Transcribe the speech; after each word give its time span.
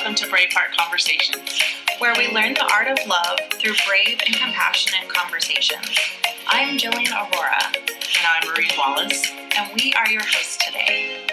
welcome 0.00 0.14
to 0.14 0.26
Braveheart 0.28 0.74
Conversations, 0.78 1.60
where 1.98 2.14
we 2.16 2.32
learn 2.32 2.54
the 2.54 2.66
art 2.72 2.88
of 2.88 3.06
love 3.06 3.38
through 3.52 3.74
brave 3.86 4.18
and 4.26 4.34
compassionate 4.34 5.06
conversations. 5.10 5.94
I'm 6.46 6.78
Jillian 6.78 7.12
Aurora. 7.12 7.60
And 7.76 8.26
I'm 8.26 8.48
Marie 8.48 8.70
Wallace. 8.78 9.30
And 9.30 9.70
we 9.74 9.92
are 9.92 10.08
your 10.08 10.22
hosts 10.22 10.56
today. 10.64 11.26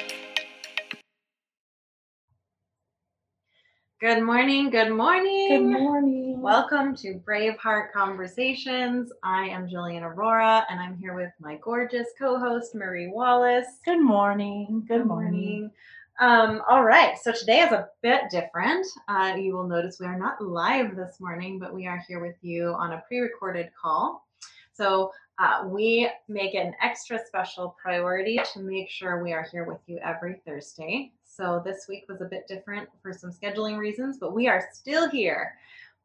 Good 4.01 4.21
morning. 4.21 4.69
Good 4.69 4.91
morning. 4.91 5.47
Good 5.47 5.79
morning. 5.79 6.41
Welcome 6.41 6.93
to 6.97 7.21
Braveheart 7.25 7.93
Conversations. 7.93 9.13
I 9.23 9.43
am 9.43 9.69
Jillian 9.69 10.01
Aurora, 10.01 10.65
and 10.69 10.77
I'm 10.81 10.97
here 10.97 11.15
with 11.15 11.31
my 11.39 11.57
gorgeous 11.63 12.09
co-host 12.19 12.75
Marie 12.75 13.07
Wallace. 13.07 13.79
Good 13.85 14.03
morning. 14.03 14.83
Good, 14.89 14.97
Good 14.97 15.07
morning. 15.07 15.71
Um, 16.19 16.63
all 16.67 16.83
right, 16.83 17.15
so 17.15 17.31
today 17.31 17.59
is 17.59 17.71
a 17.71 17.89
bit 18.01 18.21
different. 18.31 18.87
Uh, 19.07 19.35
you 19.37 19.53
will 19.53 19.67
notice 19.67 19.99
we 19.99 20.07
are 20.07 20.17
not 20.17 20.43
live 20.43 20.95
this 20.95 21.19
morning, 21.19 21.59
but 21.59 21.75
we 21.75 21.85
are 21.85 22.03
here 22.07 22.19
with 22.19 22.37
you 22.41 22.69
on 22.69 22.93
a 22.93 23.03
pre-recorded 23.07 23.69
call. 23.79 24.25
So 24.73 25.11
uh, 25.37 25.65
we 25.67 26.09
make 26.27 26.55
it 26.55 26.65
an 26.65 26.73
extra 26.81 27.19
special 27.23 27.75
priority 27.79 28.39
to 28.53 28.59
make 28.61 28.89
sure 28.89 29.23
we 29.23 29.31
are 29.31 29.47
here 29.51 29.65
with 29.65 29.77
you 29.85 29.99
every 30.03 30.41
Thursday. 30.43 31.11
So 31.23 31.61
this 31.63 31.85
week 31.87 32.05
was 32.09 32.21
a 32.21 32.25
bit 32.25 32.47
different 32.47 32.89
for 33.03 33.13
some 33.13 33.31
scheduling 33.31 33.77
reasons, 33.77 34.17
but 34.19 34.33
we 34.33 34.47
are 34.47 34.69
still 34.73 35.07
here. 35.11 35.53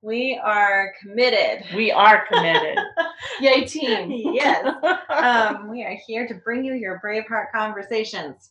We 0.02 0.38
are 0.44 0.92
committed. 1.00 1.64
We 1.74 1.90
are 1.90 2.26
committed. 2.26 2.76
Yay, 3.40 3.64
team. 3.64 4.10
yes. 4.34 4.74
Um, 5.08 5.68
we 5.68 5.84
are 5.84 5.96
here 6.06 6.26
to 6.26 6.34
bring 6.34 6.64
you 6.64 6.74
your 6.74 7.00
Braveheart 7.02 7.52
conversations. 7.54 8.50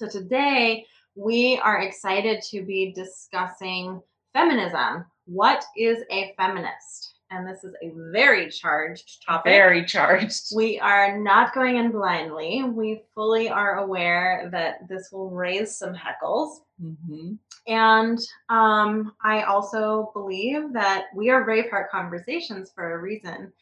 So 0.00 0.08
today 0.08 0.86
we 1.14 1.60
are 1.62 1.82
excited 1.82 2.40
to 2.52 2.62
be 2.62 2.90
discussing 2.90 4.00
feminism. 4.32 5.04
What 5.26 5.62
is 5.76 5.98
a 6.10 6.32
feminist? 6.38 7.16
And 7.30 7.46
this 7.46 7.64
is 7.64 7.74
a 7.82 7.92
very 8.10 8.48
charged 8.50 9.22
topic. 9.26 9.50
Very 9.52 9.84
charged. 9.84 10.56
We 10.56 10.80
are 10.80 11.18
not 11.18 11.52
going 11.52 11.76
in 11.76 11.92
blindly. 11.92 12.62
We 12.62 13.02
fully 13.14 13.50
are 13.50 13.80
aware 13.80 14.48
that 14.52 14.88
this 14.88 15.10
will 15.12 15.28
raise 15.28 15.76
some 15.76 15.92
heckles. 15.92 16.60
Mm-hmm. 16.82 17.32
And 17.66 18.18
um, 18.48 19.12
I 19.22 19.42
also 19.42 20.12
believe 20.14 20.72
that 20.72 21.08
we 21.14 21.28
are 21.28 21.46
Braveheart 21.46 21.90
conversations 21.90 22.72
for 22.74 22.94
a 22.94 23.02
reason. 23.02 23.52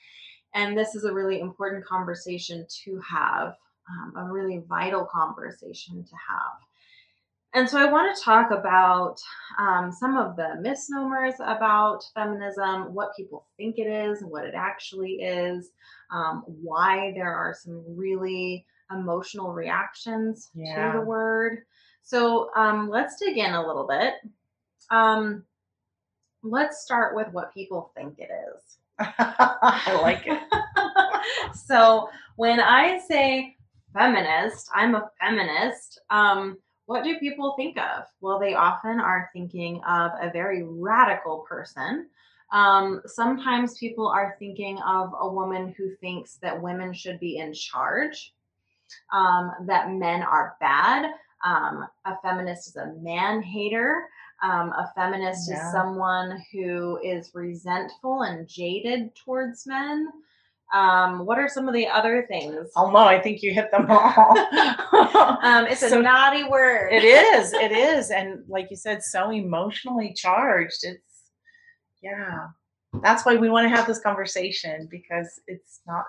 And 0.55 0.79
this 0.79 0.95
is 0.95 1.03
a 1.03 1.13
really 1.13 1.41
important 1.41 1.85
conversation 1.85 2.65
to 2.85 3.01
have, 3.01 3.57
um, 3.91 4.15
a 4.17 4.33
really 4.33 4.63
vital 4.69 5.05
conversation 5.05 6.05
to 6.05 6.15
have. 6.29 6.59
And 7.55 7.69
so 7.69 7.79
I 7.79 7.91
want 7.91 8.15
to 8.15 8.23
talk 8.23 8.51
about 8.51 9.17
um, 9.59 9.91
some 9.91 10.17
of 10.19 10.37
the 10.37 10.57
misnomers 10.61 11.35
about 11.41 12.05
feminism, 12.15 12.95
what 12.95 13.17
people 13.17 13.47
think 13.57 13.79
it 13.79 13.87
is, 13.87 14.23
what 14.23 14.45
it 14.45 14.55
actually 14.55 15.15
is, 15.23 15.71
um, 16.13 16.45
why 16.47 17.13
there 17.15 17.33
are 17.35 17.55
some 17.59 17.83
really 17.97 18.67
emotional 18.91 19.53
reactions 19.53 20.51
Yeah. 20.55 20.93
to 20.93 20.99
the 20.99 21.05
word. 21.05 21.61
So 22.03 22.51
um, 22.55 22.89
let's 22.91 23.19
dig 23.19 23.39
in 23.39 23.55
a 23.55 23.67
little 23.67 23.87
bit. 23.87 24.15
Um, 24.91 25.45
let's 26.43 26.83
start 26.83 27.15
with 27.15 27.29
what 27.33 27.53
people 27.55 27.93
think 27.97 28.19
it 28.19 28.31
is. 28.31 28.79
I 28.99 29.99
like 30.03 30.25
it. 30.27 31.55
so 31.67 32.09
when 32.37 32.61
I 32.61 32.99
say 32.99 33.57
feminist, 33.93 34.71
I'm 34.75 34.95
a 34.95 35.11
feminist. 35.21 36.01
Um, 36.11 36.59
what 36.87 37.05
do 37.05 37.19
people 37.19 37.55
think 37.57 37.77
of? 37.79 38.05
Well, 38.21 38.39
they 38.39 38.55
often 38.55 39.01
are 39.01 39.31
thinking 39.33 39.83
of 39.87 40.13
a 40.21 40.31
very 40.33 40.63
radical 40.65 41.45
person. 41.49 42.09
Um, 42.51 43.03
sometimes 43.05 43.77
people 43.77 44.09
are 44.09 44.37
thinking 44.39 44.79
of 44.79 45.13
a 45.21 45.29
woman 45.29 45.75
who 45.77 45.95
thinks 45.97 46.37
that 46.37 46.61
women 46.63 46.95
should 46.95 47.21
be 47.21 47.39
in 47.39 47.53
charge, 47.53 48.33
um, 49.13 49.53
that 49.67 49.91
men 49.93 50.23
are 50.23 50.57
bad. 50.61 51.11
Um, 51.45 51.87
a 52.07 52.17
feminist 52.23 52.69
is 52.69 52.77
a 52.77 52.95
man 53.01 53.43
hater. 53.43 54.09
Um, 54.43 54.71
a 54.73 54.91
feminist 54.95 55.51
Yeah. 55.51 55.57
is 55.57 55.73
someone 55.73 56.43
who 56.53 56.99
is 57.03 57.35
resentful 57.35 58.23
and 58.23 58.49
jaded 58.49 59.15
towards 59.15 59.67
men. 59.67 60.09
Um, 60.73 61.25
what 61.25 61.39
are 61.39 61.49
some 61.49 61.67
of 61.67 61.75
the 61.75 61.87
other 61.87 62.27
things? 62.29 62.71
Oh 62.77 62.91
no, 62.91 62.99
I 62.99 63.21
think 63.21 63.43
you 63.43 63.53
hit 63.55 63.71
them 63.71 63.87
all. 63.89 64.37
Um, 65.41 65.67
it's 65.67 65.83
a 65.83 66.03
naughty 66.03 66.45
word. 66.45 66.93
It 66.93 67.05
is. 67.05 67.53
It 67.53 67.73
is. 67.73 68.11
And 68.11 68.43
like 68.49 68.69
you 68.71 68.77
said, 68.77 69.03
so 69.03 69.31
emotionally 69.31 70.13
charged. 70.13 70.81
It's, 70.83 71.23
yeah. 72.03 72.49
That's 73.03 73.25
why 73.25 73.37
we 73.37 73.49
want 73.49 73.65
to 73.65 73.75
have 73.75 73.87
this 73.87 74.01
conversation 74.01 74.89
because 74.91 75.41
it's 75.47 75.81
not 75.87 76.05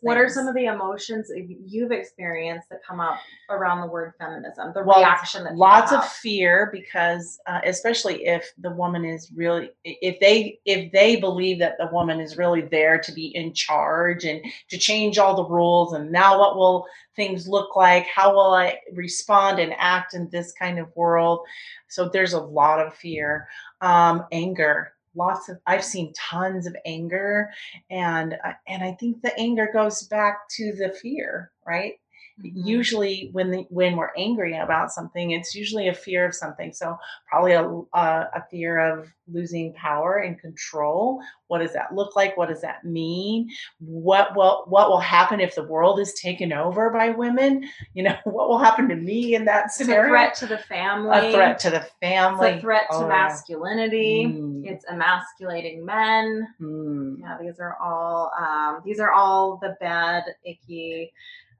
What 0.00 0.16
are 0.16 0.28
some 0.28 0.48
of 0.48 0.54
the 0.56 0.66
emotions 0.66 1.30
you've 1.64 1.92
experienced 1.92 2.68
that 2.70 2.80
come 2.86 2.98
up 2.98 3.20
around 3.48 3.80
the 3.80 3.86
word 3.86 4.14
feminism? 4.18 4.72
The 4.74 4.82
Well, 4.82 4.98
reaction 4.98 5.44
that 5.44 5.54
lots 5.54 5.92
of 5.92 6.04
fear 6.04 6.70
because 6.72 7.38
uh, 7.46 7.60
especially 7.64 8.26
if 8.26 8.50
the 8.58 8.70
woman 8.70 9.04
is 9.04 9.30
really 9.32 9.70
if 9.84 10.18
they 10.18 10.58
if 10.64 10.90
they 10.90 11.16
believe 11.16 11.60
that 11.60 11.76
the 11.78 11.88
woman 11.92 12.18
is 12.18 12.36
really 12.36 12.62
there 12.62 12.98
to 12.98 13.12
be 13.12 13.26
in 13.36 13.54
charge 13.54 14.24
and 14.24 14.44
to 14.70 14.76
change 14.76 15.18
all 15.18 15.36
the 15.36 15.48
rules 15.48 15.92
and 15.92 16.10
now 16.10 16.38
what 16.38 16.56
will 16.56 16.84
things 17.14 17.46
look 17.46 17.76
like? 17.76 18.06
How 18.06 18.34
will 18.34 18.52
i 18.54 18.76
respond 18.92 19.60
and 19.60 19.72
act 19.78 20.14
in 20.14 20.28
this 20.30 20.52
kind 20.52 20.80
of 20.80 20.88
world? 20.96 21.40
So 21.88 22.08
there's 22.08 22.32
a 22.32 22.40
lot 22.40 22.84
of 22.84 22.94
fear. 22.94 23.46
Um, 23.80 24.26
anger 24.32 24.94
lots 25.14 25.48
of 25.48 25.58
i've 25.66 25.84
seen 25.84 26.12
tons 26.12 26.66
of 26.66 26.76
anger 26.86 27.50
and 27.90 28.34
uh, 28.44 28.52
and 28.68 28.82
i 28.82 28.92
think 28.92 29.20
the 29.22 29.36
anger 29.38 29.68
goes 29.72 30.02
back 30.04 30.48
to 30.48 30.72
the 30.72 30.90
fear 31.02 31.50
right 31.66 31.94
Mhm. 32.42 32.52
usually 32.66 33.28
when 33.32 33.50
the, 33.50 33.66
when 33.70 33.96
we're 33.96 34.10
angry 34.16 34.56
about 34.56 34.90
something 34.90 35.32
it's 35.32 35.54
usually 35.54 35.88
a 35.88 35.94
fear 35.94 36.24
of 36.26 36.34
something 36.34 36.72
so 36.72 36.96
probably 37.28 37.52
a, 37.52 37.64
a, 37.64 38.28
a 38.34 38.44
fear 38.50 38.78
of 38.78 39.08
losing 39.32 39.72
power 39.74 40.18
and 40.18 40.40
control 40.40 41.20
what 41.48 41.58
does 41.58 41.72
that 41.72 41.94
look 41.94 42.16
like 42.16 42.36
what 42.36 42.48
does 42.48 42.60
that 42.62 42.84
mean 42.84 43.48
what 43.78 44.34
will 44.34 44.64
what 44.68 44.88
will 44.88 45.00
happen 45.00 45.40
if 45.40 45.54
the 45.54 45.64
world 45.64 46.00
is 46.00 46.12
taken 46.14 46.52
over 46.52 46.90
by 46.90 47.10
women 47.10 47.62
you 47.94 48.02
know 48.02 48.16
what 48.24 48.48
will 48.48 48.58
happen 48.58 48.88
to 48.88 48.96
me 48.96 49.34
in 49.34 49.44
that 49.44 49.66
It's 49.66 49.80
a 49.80 49.84
scenario 49.84 50.08
threat 50.08 50.34
to 50.36 50.46
the 50.46 50.58
family. 50.58 51.28
a 51.28 51.32
threat 51.32 51.58
to 51.60 51.70
the 51.70 51.86
family 52.00 52.48
It's 52.48 52.58
a 52.58 52.60
threat 52.60 52.86
to 52.90 52.96
Oh, 52.96 53.00
yeah. 53.02 53.08
masculinity. 53.08 54.24
Mm, 54.26 54.62
It's 54.66 54.84
emasculating 54.86 55.84
men. 55.84 56.48
mm. 56.60 57.18
Yeah, 57.20 57.36
these 57.40 57.58
are 57.60 57.76
all 57.80 58.32
um, 58.38 58.82
these 58.84 59.00
are 59.00 59.12
all 59.12 59.58
the 59.60 59.76
bad, 59.80 60.24
icky, 60.44 61.12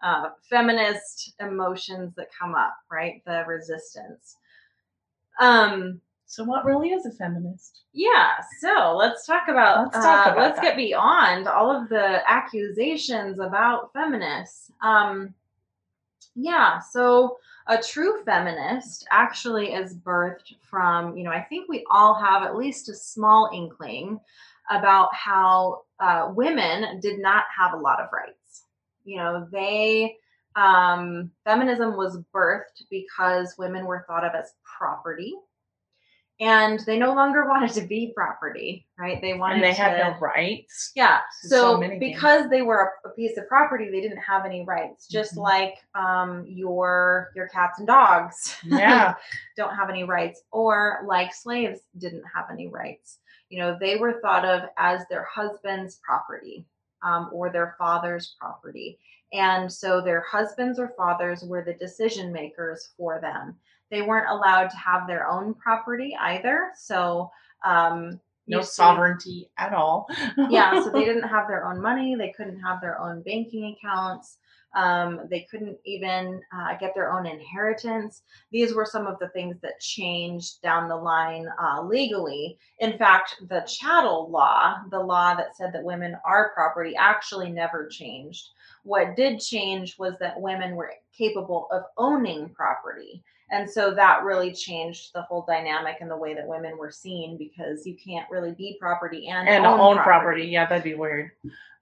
uh, 0.02 0.30
feminist 0.48 1.34
emotions 1.40 2.14
that 2.16 2.28
come 2.38 2.54
up, 2.54 2.76
right? 2.90 3.22
The 3.26 3.44
resistance. 3.46 4.36
Um, 5.40 6.00
so 6.26 6.44
what 6.44 6.64
really 6.64 6.90
is 6.90 7.06
a 7.06 7.12
feminist 7.12 7.80
yeah, 7.92 8.34
so 8.60 8.94
let's 8.96 9.26
talk 9.26 9.48
about 9.48 9.92
Let's 9.92 10.04
talk 10.04 10.28
uh, 10.28 10.30
about 10.30 10.42
let's 10.42 10.60
get 10.60 10.76
beyond 10.76 11.48
all 11.48 11.70
of 11.70 11.88
the 11.88 12.20
accusations 12.30 13.40
about 13.40 13.92
feminists. 13.92 14.70
Um, 14.80 15.34
yeah, 16.36 16.78
so 16.78 17.38
a 17.66 17.82
true 17.82 18.22
feminist 18.24 19.06
actually 19.10 19.72
is 19.72 19.96
birthed 19.96 20.54
from, 20.60 21.16
you 21.16 21.24
know, 21.24 21.32
I 21.32 21.42
think 21.42 21.68
we 21.68 21.84
all 21.90 22.14
have 22.14 22.44
at 22.44 22.56
least 22.56 22.88
a 22.88 22.94
small 22.94 23.50
inkling 23.52 24.20
about 24.70 25.12
how 25.12 25.82
uh, 25.98 26.30
women 26.32 27.00
did 27.00 27.18
not 27.18 27.44
have 27.56 27.74
a 27.74 27.82
lot 27.82 28.00
of 28.00 28.08
rights. 28.12 28.38
You 29.04 29.16
know, 29.16 29.48
they, 29.50 30.16
um, 30.56 31.30
feminism 31.44 31.97
was 31.97 32.18
birthed 32.34 32.82
because 32.91 33.54
women 33.58 33.84
were 33.86 34.04
thought 34.06 34.24
of 34.24 34.34
as 34.34 34.52
property. 34.78 35.34
And 36.41 36.80
they 36.86 36.98
no 36.98 37.12
longer 37.12 37.44
wanted 37.48 37.72
to 37.72 37.82
be 37.82 38.12
property, 38.16 38.86
right? 38.98 39.20
They 39.20 39.34
wanted 39.34 39.56
and 39.56 39.64
they 39.64 39.74
to, 39.74 39.82
have 39.82 40.14
no 40.14 40.18
rights 40.20 40.92
yeah. 40.97 41.20
So, 41.42 41.48
so 41.48 41.78
things. 41.80 42.00
because 42.00 42.48
they 42.48 42.62
were 42.62 42.92
a, 43.04 43.08
a 43.08 43.12
piece 43.12 43.36
of 43.36 43.47
property, 43.47 43.91
they 43.91 44.00
didn't 44.00 44.18
have 44.18 44.44
any 44.47 44.64
rights. 44.64 45.06
Just 45.06 45.34
Mhm. 45.34 45.42
like 45.42 45.74
um, 45.94 46.46
your 46.48 47.30
your 47.36 47.48
cats 47.48 47.78
and 47.78 47.86
dogs 47.86 48.56
yeah 48.64 49.14
don't 49.56 49.74
have 49.74 49.91
any 49.91 50.04
rights, 50.04 50.42
or 50.50 51.03
like 51.06 51.34
slaves 51.34 51.80
didn't 51.98 52.24
have 52.34 52.46
any 52.50 52.68
rights. 52.68 53.18
You 53.50 53.58
know, 53.60 53.76
they 53.78 53.96
were 53.96 54.20
thought 54.22 54.44
of 54.44 54.62
as 54.78 55.03
their 55.10 55.24
husband's 55.24 55.96
property 56.03 56.64
um, 57.02 57.30
or 57.32 57.50
their 57.50 57.74
father's 57.78 58.34
property, 58.41 58.98
and 59.32 59.72
so 59.72 60.00
their 60.00 60.22
husbands 60.22 60.78
or 60.78 60.92
fathers 60.97 61.42
were 61.44 61.62
the 61.64 61.74
decision 61.74 62.32
makers 62.32 62.91
for 62.97 63.20
them. 63.20 63.56
They 63.91 64.02
weren't 64.02 64.30
allowed 64.30 64.68
to 64.70 64.76
have 64.76 65.06
their 65.06 65.28
own 65.28 65.54
property 65.54 66.16
either. 66.20 66.70
So. 66.76 67.30
Um, 67.62 68.18
no 68.50 68.60
sovereignty 68.62 69.50
at 69.58 69.72
all. 69.72 70.06
yeah, 70.50 70.82
so 70.82 70.91
they 70.91 71.04
didn't 71.04 71.28
have 71.28 71.48
their 71.48 71.66
own 71.66 71.80
money. 71.80 72.14
They 72.14 72.32
couldn't 72.36 72.60
have 72.60 72.80
their 72.80 73.00
own 73.00 73.22
banking 73.22 73.76
accounts. 73.76 74.38
Um, 74.74 75.22
they 75.28 75.47
couldn't 75.50 75.78
even 75.84 76.41
uh, 76.56 76.76
get 76.78 76.94
their 76.94 77.12
own 77.12 77.26
inheritance. 77.26 78.22
These 78.52 78.72
were 78.72 78.86
some 78.86 79.06
of 79.06 79.18
the 79.18 79.28
things 79.30 79.56
that 79.62 79.80
changed 79.80 80.62
down 80.62 80.88
the 80.88 80.97
line 80.97 81.47
uh, 81.60 81.82
legally. 81.82 82.56
In 82.78 82.97
fact, 82.97 83.36
the 83.48 83.62
chattel 83.62 84.30
law, 84.30 84.76
the 84.91 85.00
law 85.00 85.34
that 85.34 85.56
said 85.56 85.72
that 85.72 85.82
women 85.82 86.16
are 86.24 86.53
property, 86.54 86.94
actually 86.96 87.50
never 87.50 87.88
changed. 87.88 88.50
What 88.84 89.16
did 89.16 89.41
change 89.41 89.98
was 89.98 90.14
that 90.20 90.41
women 90.41 90.76
were 90.76 90.92
capable 91.16 91.66
of 91.72 91.82
owning 91.98 92.48
property. 92.50 93.24
And 93.50 93.68
so 93.68 93.92
that 93.94 94.22
really 94.22 94.52
changed 94.52 95.10
the 95.12 95.22
whole 95.22 95.44
dynamic 95.47 95.97
and 96.00 96.10
the 96.10 96.16
way 96.16 96.34
that 96.34 96.47
women 96.47 96.78
were 96.78 96.91
seen 96.91 97.36
because 97.36 97.84
you 97.84 97.97
can't 97.97 98.30
really 98.30 98.52
be 98.52 98.76
property 98.80 99.26
and, 99.28 99.48
and 99.48 99.66
own, 99.66 99.80
own 99.80 99.97
property. 99.98 100.44
Yeah, 100.44 100.66
that'd 100.66 100.84
be 100.84 100.94
weird. 100.94 101.32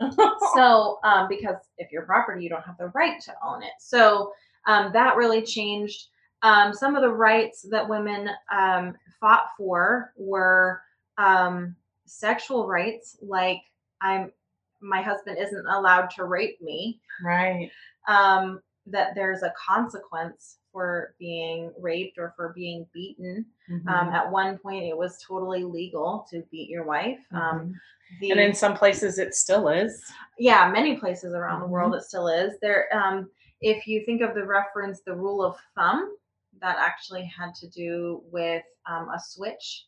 so 0.54 0.98
um, 1.02 1.26
because 1.28 1.56
if 1.78 1.90
you're 1.90 2.02
property 2.02 2.42
you 2.42 2.48
don't 2.48 2.64
have 2.64 2.78
the 2.78 2.88
right 2.88 3.20
to 3.20 3.32
own 3.44 3.62
it 3.62 3.72
so 3.78 4.32
um, 4.66 4.92
that 4.92 5.16
really 5.16 5.42
changed 5.42 6.06
um, 6.42 6.72
some 6.72 6.94
of 6.94 7.02
the 7.02 7.08
rights 7.08 7.62
that 7.62 7.88
women 7.88 8.30
um, 8.52 8.94
fought 9.20 9.46
for 9.56 10.12
were 10.16 10.80
um, 11.16 11.74
sexual 12.06 12.66
rights 12.66 13.16
like 13.22 13.60
i'm 14.00 14.32
my 14.80 15.02
husband 15.02 15.36
isn't 15.38 15.66
allowed 15.66 16.08
to 16.10 16.24
rape 16.24 16.60
me 16.62 17.00
right. 17.24 17.70
um, 18.06 18.60
that 18.90 19.14
there's 19.14 19.42
a 19.42 19.52
consequence 19.68 20.58
for 20.72 21.14
being 21.18 21.72
raped 21.80 22.18
or 22.18 22.32
for 22.36 22.52
being 22.54 22.86
beaten 22.92 23.44
Mhm. 23.70 23.86
um, 23.88 24.08
at 24.14 24.30
one 24.30 24.58
point 24.58 24.84
it 24.84 24.96
was 24.96 25.22
totally 25.26 25.64
legal 25.64 26.26
to 26.30 26.42
beat 26.50 26.68
your 26.70 26.84
wife 26.84 27.20
um, 27.32 27.74
the, 28.20 28.30
and 28.30 28.40
in 28.40 28.54
some 28.54 28.74
places 28.74 29.18
it 29.18 29.34
still 29.34 29.68
is. 29.68 30.02
yeah 30.38 30.70
many 30.70 30.96
places 30.96 31.34
around 31.34 31.60
the 31.60 31.66
world 31.66 31.92
Mm-hmm. 31.92 31.98
it 32.00 32.04
still 32.04 32.28
is 32.28 32.58
there 32.60 32.86
um 32.96 33.28
if 33.60 33.86
you 33.86 34.04
think 34.06 34.20
of 34.22 34.34
the 34.34 34.44
reference 34.44 35.00
the 35.02 35.14
rule 35.14 35.44
of 35.44 35.56
thumb 35.76 36.14
that 36.60 36.76
actually 36.78 37.24
had 37.24 37.54
to 37.56 37.68
do 37.68 38.22
with 38.32 38.64
um, 38.90 39.08
a 39.10 39.20
switch 39.20 39.84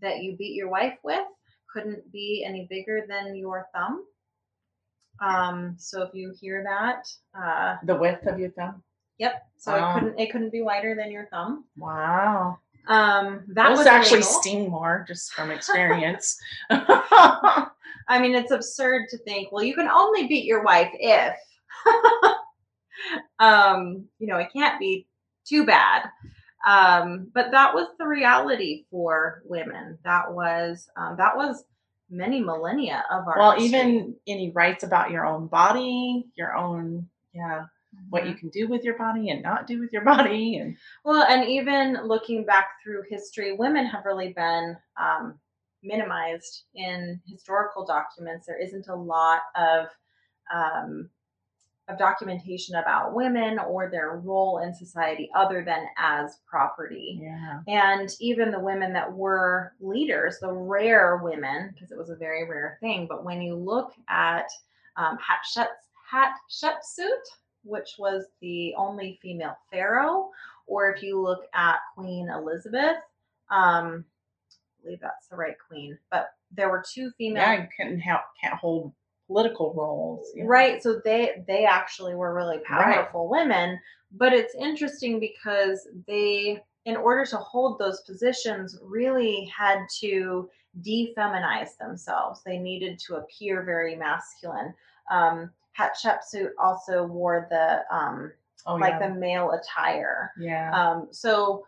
that 0.00 0.22
you 0.22 0.36
beat 0.36 0.54
your 0.54 0.68
wife 0.68 0.98
with 1.02 1.26
couldn't 1.72 2.10
be 2.12 2.44
any 2.46 2.66
bigger 2.68 3.04
than 3.08 3.34
your 3.34 3.66
thumb 3.74 4.04
um 5.22 5.74
so 5.78 6.02
if 6.02 6.10
you 6.14 6.34
hear 6.40 6.62
that 6.64 7.06
uh 7.38 7.76
The 7.84 7.94
width 7.96 8.26
of 8.26 8.38
your 8.38 8.50
thumb. 8.50 8.82
yep 9.18 9.46
so 9.56 9.72
Wow. 9.72 9.90
it 9.90 9.94
couldn't 10.00 10.18
it 10.20 10.32
couldn't 10.32 10.50
be 10.50 10.62
wider 10.62 10.94
than 10.94 11.10
your 11.10 11.26
thumb 11.26 11.64
Wow. 11.76 12.58
um 12.88 13.44
that 13.48 13.68
Those 13.70 13.78
was 13.78 13.86
actually 13.86 14.18
illegal. 14.26 14.40
sting 14.42 14.68
more 14.70 15.04
just 15.06 15.32
from 15.32 15.50
experience. 15.56 16.36
I 18.08 18.18
mean, 18.20 18.34
it's 18.34 18.50
absurd 18.50 19.08
to 19.10 19.18
think, 19.18 19.52
well, 19.52 19.62
you 19.62 19.74
can 19.76 19.86
only 19.88 20.26
beat 20.26 20.44
your 20.44 20.64
wife 20.64 20.90
if, 20.94 21.34
um, 23.38 24.04
you 24.18 24.26
know, 24.26 24.38
it 24.38 24.48
can't 24.52 24.78
be 24.78 25.06
too 25.46 25.64
bad. 25.64 26.08
Um, 26.66 27.28
but 27.34 27.50
that 27.52 27.74
was 27.74 27.88
the 27.98 28.06
reality 28.06 28.84
for 28.90 29.42
women. 29.46 29.98
That 30.04 30.32
was 30.32 30.88
um, 30.96 31.16
that 31.16 31.36
was 31.36 31.64
many 32.12 32.40
millennia 32.40 33.04
of 33.10 33.26
our. 33.26 33.38
well, 33.38 33.52
history. 33.52 33.66
even 33.68 34.16
any 34.28 34.50
rights 34.52 34.84
about 34.84 35.10
your 35.10 35.26
own 35.26 35.48
body, 35.48 36.26
your 36.36 36.54
own 36.56 37.08
yeah, 37.34 37.64
what 38.10 38.24
Mhm. 38.24 38.28
you 38.28 38.34
can 38.34 38.48
do 38.50 38.68
with 38.68 38.84
your 38.84 38.96
body 38.98 39.30
and 39.30 39.42
not 39.42 39.66
do 39.66 39.80
with 39.80 39.92
your 39.92 40.04
body, 40.14 40.58
and 40.58 40.76
Well, 41.04 41.22
and 41.24 41.48
even 41.48 41.94
looking 42.06 42.44
back 42.44 42.68
through 42.82 43.04
history, 43.08 43.54
women 43.54 43.86
have 43.86 44.04
really 44.04 44.32
been 44.34 44.76
um, 45.00 45.40
minimized 45.82 46.64
in 46.74 47.20
historical 47.26 47.84
documents. 47.86 48.46
There 48.46 48.60
isn't 48.60 48.88
a 48.88 48.94
lot 48.94 49.42
of 49.56 49.86
um, 50.54 51.10
of 51.92 51.98
documentation 51.98 52.76
about 52.76 53.14
women 53.14 53.58
or 53.58 53.90
their 53.90 54.16
role 54.16 54.58
in 54.58 54.74
society 54.74 55.30
other 55.34 55.62
than 55.64 55.84
as 55.98 56.38
property. 56.46 57.20
yeah, 57.22 57.60
And 57.68 58.10
even 58.20 58.50
the 58.50 58.58
women 58.58 58.92
that 58.94 59.12
were 59.12 59.74
leaders, 59.80 60.38
the 60.40 60.52
rare 60.52 61.20
women, 61.22 61.70
because 61.72 61.92
it 61.92 61.98
was 61.98 62.10
a 62.10 62.16
very 62.16 62.48
rare 62.48 62.78
thing, 62.80 63.06
but 63.08 63.24
when 63.24 63.42
you 63.42 63.54
look 63.54 63.92
at 64.08 64.46
um, 64.96 65.18
Hatshepsut, 65.18 65.68
Hatshepsut, 66.12 67.22
which 67.64 67.94
was 67.98 68.24
the 68.40 68.74
only 68.76 69.18
female 69.22 69.56
pharaoh, 69.70 70.30
or 70.66 70.92
if 70.92 71.02
you 71.02 71.20
look 71.20 71.46
at 71.54 71.76
Queen 71.96 72.28
Elizabeth, 72.28 72.96
um, 73.50 74.04
I 74.80 74.84
believe 74.84 75.00
that's 75.00 75.28
the 75.28 75.36
right 75.36 75.56
queen, 75.68 75.98
but 76.10 76.30
there 76.50 76.70
were 76.70 76.84
two 76.86 77.10
female 77.16 77.42
yeah, 77.42 77.62
you 77.62 77.68
couldn't 77.76 78.00
help 78.00 78.22
can't 78.42 78.54
hold 78.54 78.92
political 79.26 79.72
roles. 79.74 80.26
yeah. 80.34 80.44
Right. 80.46 80.82
So 80.82 81.00
they 81.04 81.44
they 81.46 81.64
actually 81.64 82.14
were 82.14 82.34
really 82.34 82.58
powerful 82.58 83.28
women, 83.28 83.78
but 84.12 84.32
it's 84.32 84.54
interesting 84.54 85.20
because 85.20 85.88
they 86.06 86.62
in 86.84 86.96
order 86.96 87.24
to 87.24 87.36
hold 87.36 87.78
those 87.78 88.00
positions 88.00 88.78
really 88.82 89.50
had 89.56 89.86
to 90.00 90.48
defeminize 90.82 91.76
themselves. 91.78 92.42
They 92.44 92.58
needed 92.58 92.98
to 93.06 93.16
appear 93.16 93.62
very 93.62 93.96
masculine. 93.96 94.74
Um 95.10 95.50
Hatshepsut 95.78 96.50
also 96.58 97.04
wore 97.04 97.46
the 97.50 97.82
um 97.94 98.32
Oh 98.66 98.74
like 98.76 98.92
yeah, 99.00 99.08
the 99.08 99.14
male 99.14 99.50
attire. 99.52 100.32
yeah. 100.38 100.70
Um, 100.72 101.08
so 101.10 101.66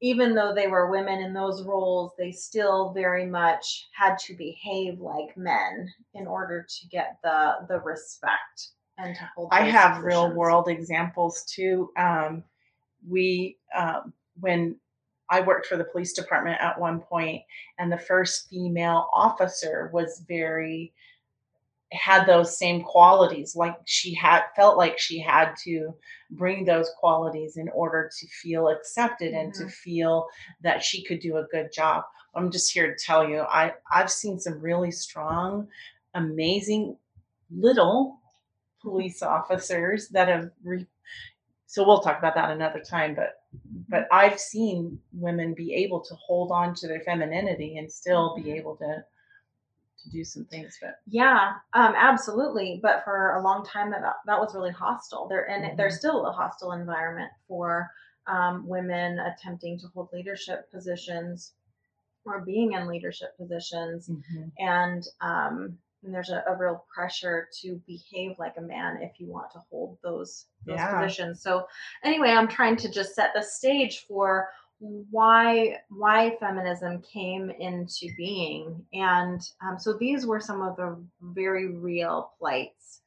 even 0.00 0.34
though 0.34 0.54
they 0.54 0.66
were 0.66 0.90
women 0.90 1.20
in 1.20 1.32
those 1.32 1.62
roles, 1.62 2.12
they 2.18 2.30
still 2.30 2.92
very 2.92 3.26
much 3.26 3.88
had 3.92 4.18
to 4.18 4.34
behave 4.34 5.00
like 5.00 5.36
men 5.36 5.88
in 6.14 6.26
order 6.26 6.66
to 6.68 6.88
get 6.88 7.18
the 7.22 7.54
the 7.68 7.80
respect 7.80 8.72
and 8.98 9.14
to 9.16 9.30
hold. 9.34 9.48
I 9.52 9.62
have 9.62 10.02
real 10.02 10.32
world 10.32 10.68
examples 10.68 11.44
too. 11.44 11.90
Um, 11.96 12.44
we, 13.08 13.58
um, 13.76 14.12
when 14.40 14.76
I 15.30 15.40
worked 15.40 15.66
for 15.66 15.76
the 15.76 15.84
police 15.84 16.12
department 16.12 16.60
at 16.60 16.78
one 16.78 17.00
point, 17.00 17.42
and 17.78 17.90
the 17.90 17.98
first 17.98 18.48
female 18.48 19.08
officer 19.12 19.90
was 19.92 20.24
very 20.28 20.92
had 21.92 22.26
those 22.26 22.58
same 22.58 22.82
qualities 22.82 23.54
like 23.54 23.76
she 23.84 24.12
had 24.12 24.42
felt 24.56 24.76
like 24.76 24.98
she 24.98 25.20
had 25.20 25.54
to 25.56 25.94
bring 26.32 26.64
those 26.64 26.90
qualities 26.98 27.56
in 27.56 27.68
order 27.68 28.10
to 28.18 28.26
feel 28.26 28.68
accepted 28.68 29.32
and 29.32 29.54
to 29.54 29.64
Mhm. 29.64 29.70
feel 29.72 30.26
that 30.62 30.82
she 30.82 31.04
could 31.04 31.20
do 31.20 31.36
a 31.36 31.44
good 31.44 31.70
job 31.72 32.02
i'm 32.34 32.50
just 32.50 32.72
here 32.72 32.88
to 32.92 33.04
tell 33.04 33.28
you 33.28 33.40
i 33.42 33.72
i've 33.92 34.10
seen 34.10 34.38
some 34.40 34.60
really 34.60 34.90
strong 34.90 35.68
amazing 36.14 36.96
little 37.50 38.18
police 38.82 39.22
officers 39.22 40.08
that 40.08 40.26
have 40.28 40.50
re- 40.64 40.86
so 41.66 41.86
we'll 41.86 42.00
talk 42.00 42.18
about 42.18 42.34
that 42.34 42.50
another 42.50 42.80
time 42.80 43.14
but 43.14 43.42
but 43.88 44.08
i've 44.12 44.40
seen 44.40 44.98
women 45.12 45.54
be 45.54 45.72
able 45.74 46.00
to 46.00 46.14
hold 46.16 46.50
on 46.50 46.74
to 46.74 46.88
their 46.88 47.00
femininity 47.00 47.78
and 47.78 47.90
still 47.90 48.34
be 48.34 48.42
Mhm. 48.50 48.56
able 48.56 48.76
to 48.76 49.04
to 50.06 50.10
do 50.12 50.24
some 50.24 50.44
things 50.46 50.78
but 50.80 50.96
Yeah, 51.06 51.52
um, 51.74 51.94
absolutely. 51.96 52.80
But 52.82 53.04
for 53.04 53.34
a 53.36 53.42
long 53.42 53.64
time, 53.64 53.90
that 53.90 54.02
that 54.26 54.38
was 54.40 54.54
really 54.54 54.72
hostile. 54.72 55.28
There 55.28 55.48
and 55.48 55.64
Mhm. 55.64 55.76
there's 55.76 55.98
still 55.98 56.26
a 56.26 56.32
hostile 56.32 56.72
environment 56.72 57.30
for 57.48 57.90
um, 58.26 58.66
women 58.66 59.18
attempting 59.18 59.78
to 59.80 59.86
hold 59.88 60.08
leadership 60.12 60.70
positions 60.72 61.52
or 62.24 62.40
being 62.44 62.72
in 62.72 62.88
leadership 62.88 63.36
positions. 63.36 64.10
and 64.58 65.04
um, 65.20 65.78
and 66.02 66.14
there's 66.14 66.30
a, 66.30 66.42
a 66.48 66.56
real 66.56 66.84
pressure 66.94 67.48
to 67.62 67.80
behave 67.86 68.38
like 68.38 68.54
a 68.58 68.62
man 68.62 68.98
if 69.02 69.18
you 69.18 69.26
want 69.26 69.50
to 69.52 69.60
hold 69.70 69.98
those 70.02 70.46
those 70.64 70.76
Yeah. 70.78 71.00
positions. 71.00 71.42
So 71.42 71.66
anyway, 72.04 72.30
I'm 72.30 72.48
trying 72.48 72.76
to 72.76 72.90
just 72.90 73.14
set 73.14 73.30
the 73.34 73.42
stage 73.42 74.04
for 74.08 74.48
why 74.78 75.78
why 75.88 76.36
feminism 76.38 77.02
came 77.02 77.50
into 77.50 78.08
being, 78.16 78.84
and 78.92 79.40
um, 79.66 79.78
so 79.78 79.94
these 79.94 80.26
were 80.26 80.40
some 80.40 80.62
of 80.62 80.76
the 80.76 80.96
very 81.22 81.68
real 81.68 82.32
plights 82.38 83.00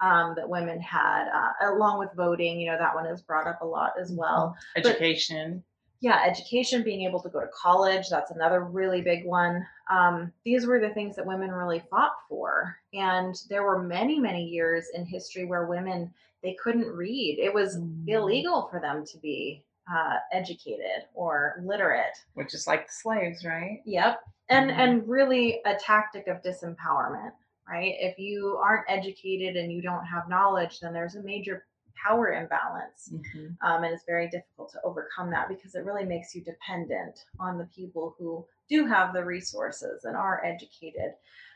um, 0.00 0.34
that 0.36 0.48
women 0.48 0.80
had, 0.80 1.28
uh, 1.28 1.72
along 1.74 1.98
with 1.98 2.10
voting. 2.16 2.60
You 2.60 2.70
know 2.72 2.78
that 2.78 2.94
one 2.94 3.06
is 3.06 3.22
brought 3.22 3.46
up 3.48 3.60
a 3.62 3.66
lot 3.66 3.92
as 4.00 4.12
well. 4.12 4.56
Education. 4.76 5.62
Yeah 6.00 6.22
education 6.26 6.82
being 6.82 7.08
able 7.08 7.22
to 7.22 7.30
go 7.30 7.40
to 7.40 7.48
college 7.48 8.10
that's 8.10 8.30
another 8.30 8.62
really 8.64 9.00
big 9.00 9.24
one. 9.24 9.66
Um, 9.90 10.30
these 10.44 10.66
were 10.66 10.78
the 10.78 10.90
things 10.90 11.16
that 11.16 11.26
women 11.26 11.50
really 11.50 11.82
fought 11.90 12.12
for. 12.28 12.76
And 12.92 13.34
there 13.48 13.62
were 13.64 13.82
many 13.82 14.20
many 14.20 14.44
years 14.44 14.88
in 14.94 15.06
history 15.06 15.46
where 15.46 15.66
women 15.66 16.12
they 16.42 16.54
couldn't 16.62 16.86
read. 16.86 17.38
It 17.40 17.52
was 17.52 17.78
Mm. 17.78 18.08
illegal 18.08 18.68
for 18.70 18.78
them 18.78 19.04
to 19.06 19.18
be 19.18 19.64
uh, 19.92 20.16
educated 20.32 21.04
or 21.14 21.60
literate 21.64 22.16
which 22.34 22.54
is 22.54 22.66
like 22.66 22.86
the 22.86 22.92
slaves 22.92 23.44
right 23.44 23.82
Yep. 23.84 24.20
And 24.48 24.70
Mhm. 24.70 24.78
and 24.78 25.08
really 25.08 25.60
a 25.64 25.74
tactic 25.74 26.28
of 26.28 26.40
disempowerment, 26.42 27.32
right? 27.68 27.94
If 27.98 28.16
you 28.18 28.56
aren't 28.62 28.84
educated 28.88 29.56
and 29.56 29.72
you 29.72 29.82
don't 29.82 30.04
have 30.06 30.28
knowledge, 30.28 30.78
then 30.80 30.92
there's 30.92 31.16
a 31.16 31.22
major 31.22 31.66
power 32.00 32.32
imbalance. 32.32 33.10
Mhm. 33.12 33.56
Um, 33.62 33.82
and 33.84 33.92
it's 33.92 34.04
very 34.04 34.28
difficult 34.28 34.70
to 34.72 34.80
overcome 34.82 35.30
that 35.30 35.48
because 35.48 35.74
it 35.74 35.84
really 35.84 36.04
makes 36.04 36.32
you 36.34 36.42
dependent 36.42 37.24
on 37.40 37.58
the 37.58 37.64
people 37.66 38.14
who 38.18 38.46
do 38.68 38.86
have 38.86 39.12
the 39.12 39.24
resources 39.24 40.04
and 40.04 40.16
are 40.16 40.44
educated. 40.44 41.14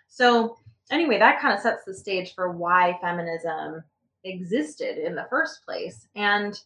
So, 0.09 0.59
anyway, 0.91 1.19
that 1.19 1.41
kind 1.41 1.55
of 1.55 1.61
sets 1.61 1.85
the 1.85 1.95
stage 1.95 2.35
for 2.35 2.51
why 2.51 2.99
feminism 3.01 3.85
existed 4.25 4.99
in 4.99 5.15
the 5.15 5.27
first 5.31 5.65
place. 5.65 6.09
And 6.17 6.61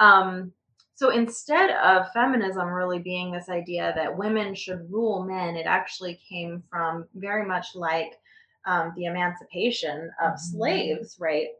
um, 0.00 0.52
so 0.98 1.10
instead 1.10 1.70
of 1.70 2.10
feminism 2.10 2.66
really 2.66 2.98
being 2.98 3.30
this 3.30 3.48
idea 3.48 3.92
that 3.94 4.18
women 4.18 4.52
should 4.52 4.90
rule 4.90 5.22
men, 5.22 5.54
it 5.54 5.64
actually 5.64 6.20
came 6.28 6.60
from 6.68 7.06
very 7.14 7.46
much 7.46 7.76
like 7.76 8.18
um, 8.66 8.92
the 8.96 9.04
emancipation 9.04 10.10
of 10.20 10.32
Mhm. 10.32 10.38
slaves, 10.40 11.16
right? 11.20 11.50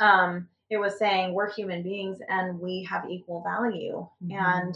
Um, 0.00 0.48
it 0.70 0.76
was 0.76 0.98
saying 0.98 1.34
we're 1.34 1.52
human 1.52 1.84
beings 1.84 2.18
and 2.28 2.58
we 2.58 2.82
have 2.82 3.08
equal 3.08 3.42
value 3.42 4.04
Mhm. 4.24 4.40
and 4.40 4.74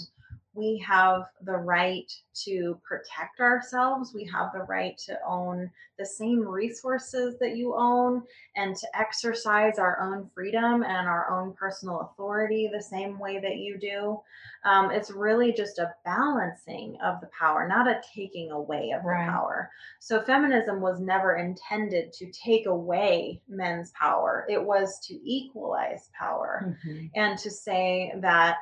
we 0.54 0.78
have 0.87 1.23
the 1.42 1.56
right 1.56 2.12
to 2.44 2.80
protect 2.87 3.40
ourselves. 3.40 4.12
We 4.14 4.25
have 4.32 4.52
the 4.52 4.64
right 4.64 4.97
to 5.06 5.18
own 5.26 5.71
the 5.99 6.04
same 6.06 6.40
resources 6.40 7.38
that 7.38 7.56
you 7.56 7.75
own 7.76 8.23
and 8.56 8.75
to 8.76 8.87
exercise 8.99 9.78
our 9.78 10.00
own 10.00 10.28
freedom 10.35 10.82
and 10.82 11.09
our 11.09 11.30
own 11.30 11.54
personal 11.54 12.00
authority 12.00 12.68
the 12.73 12.82
same 12.82 13.18
way 13.18 13.38
that 13.40 13.56
you 13.56 13.78
do. 13.78 14.21
Um, 14.64 14.90
it's 14.90 15.11
really 15.11 15.52
just 15.52 15.78
a 15.78 15.94
balancing 16.04 16.99
of 17.02 17.21
the 17.21 17.28
power, 17.38 17.66
not 17.66 17.88
a 17.88 18.00
taking 18.14 18.50
away 18.50 18.90
of 18.92 19.04
Right. 19.04 19.26
the 19.26 19.32
power. 19.32 19.71
So, 20.00 20.21
feminism 20.23 20.80
was 20.80 21.00
never 21.00 21.37
intended 21.37 22.12
to 22.14 22.30
take 22.32 22.66
away 22.66 23.40
men's 23.49 23.90
power, 23.92 24.47
it 24.49 24.62
was 24.62 24.99
to 25.06 25.14
equalize 25.25 26.11
power 26.18 26.76
Mhm. 26.85 27.11
and 27.14 27.38
to 27.38 27.50
say 27.50 28.12
that 28.16 28.59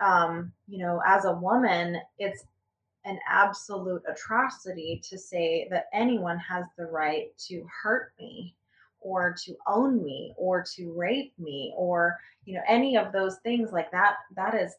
um, 0.00 0.52
you 0.68 0.78
know 0.78 1.00
as 1.06 1.24
a 1.24 1.32
woman 1.32 2.00
it's 2.18 2.44
an 3.04 3.18
absolute 3.28 4.02
atrocity 4.08 5.00
to 5.08 5.18
say 5.18 5.66
that 5.70 5.86
anyone 5.92 6.38
has 6.38 6.64
the 6.76 6.84
right 6.84 7.28
to 7.38 7.64
hurt 7.82 8.12
me 8.18 8.54
or 9.00 9.34
to 9.44 9.56
own 9.66 10.02
me 10.04 10.34
or 10.36 10.62
to 10.62 10.92
rape 10.92 11.32
me 11.38 11.72
or 11.76 12.18
you 12.44 12.54
know 12.54 12.62
any 12.68 12.96
of 12.96 13.12
those 13.12 13.36
things 13.42 13.72
like 13.72 13.90
that 13.90 14.16
that 14.36 14.54
is 14.54 14.74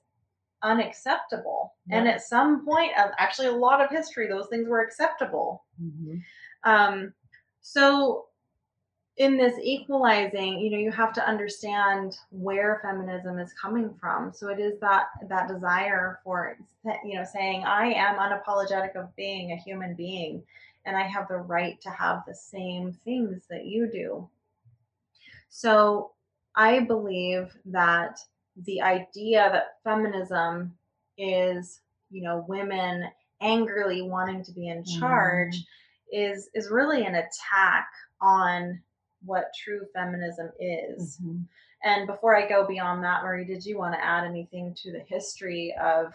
unacceptable. 0.63 1.73
And 1.89 2.07
at 2.07 2.21
some 2.21 2.63
point 2.63 2.91
uh, 2.97 3.09
actually 3.17 3.47
a 3.47 3.51
lot 3.51 3.81
of 3.81 3.89
history 3.89 4.27
those 4.27 4.47
things 4.47 4.67
were 4.67 4.81
acceptable. 4.81 5.65
Mhm. 5.81 6.21
um, 6.63 7.13
so 7.61 8.27
in 9.17 9.37
this 9.37 9.57
equalizing, 9.61 10.59
you 10.59 10.71
know, 10.71 10.77
you 10.77 10.91
have 10.91 11.13
to 11.13 11.27
understand 11.27 12.17
where 12.31 12.79
feminism 12.81 13.39
is 13.39 13.53
coming 13.53 13.93
from. 13.99 14.31
So 14.33 14.47
it 14.49 14.59
is 14.59 14.79
that 14.79 15.07
that 15.27 15.47
desire 15.47 16.19
for, 16.23 16.57
you 17.03 17.15
know, 17.15 17.25
saying 17.25 17.63
I 17.63 17.91
am 17.93 18.17
unapologetic 18.17 18.95
of 18.95 19.15
being 19.15 19.51
a 19.51 19.57
human 19.57 19.95
being, 19.95 20.41
and 20.85 20.95
I 20.95 21.03
have 21.03 21.27
the 21.27 21.37
right 21.37 21.79
to 21.81 21.89
have 21.89 22.23
the 22.25 22.35
same 22.35 22.93
things 23.03 23.43
that 23.49 23.65
you 23.65 23.89
do. 23.91 24.27
So 25.49 26.11
I 26.55 26.79
believe 26.79 27.55
that 27.65 28.19
the 28.65 28.81
idea 28.81 29.49
that 29.51 29.79
feminism 29.83 30.73
is, 31.17 31.81
you 32.09 32.23
know, 32.23 32.45
women 32.47 33.09
angrily 33.41 34.01
wanting 34.01 34.43
to 34.43 34.51
be 34.51 34.69
in 34.69 34.85
charge 34.85 35.57
mm. 35.57 35.65
is 36.13 36.49
is 36.53 36.69
really 36.69 37.05
an 37.05 37.15
attack 37.15 37.87
on 38.21 38.79
what 39.25 39.53
true 39.53 39.85
feminism 39.93 40.51
is. 40.59 41.17
Mhm. 41.17 41.45
And 41.83 42.07
before 42.07 42.35
I 42.35 42.47
go 42.47 42.65
beyond 42.67 43.03
that, 43.03 43.23
Marie, 43.23 43.45
did 43.45 43.65
you 43.65 43.77
want 43.77 43.93
to 43.95 44.03
add 44.03 44.23
anything 44.23 44.73
to 44.75 44.91
the 44.91 44.99
history 44.99 45.73
of 45.81 46.13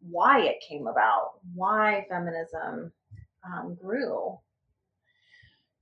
why 0.00 0.40
it 0.42 0.60
came 0.60 0.86
about, 0.86 1.40
why 1.54 2.06
feminism 2.08 2.92
um, 3.44 3.74
grew? 3.74 4.38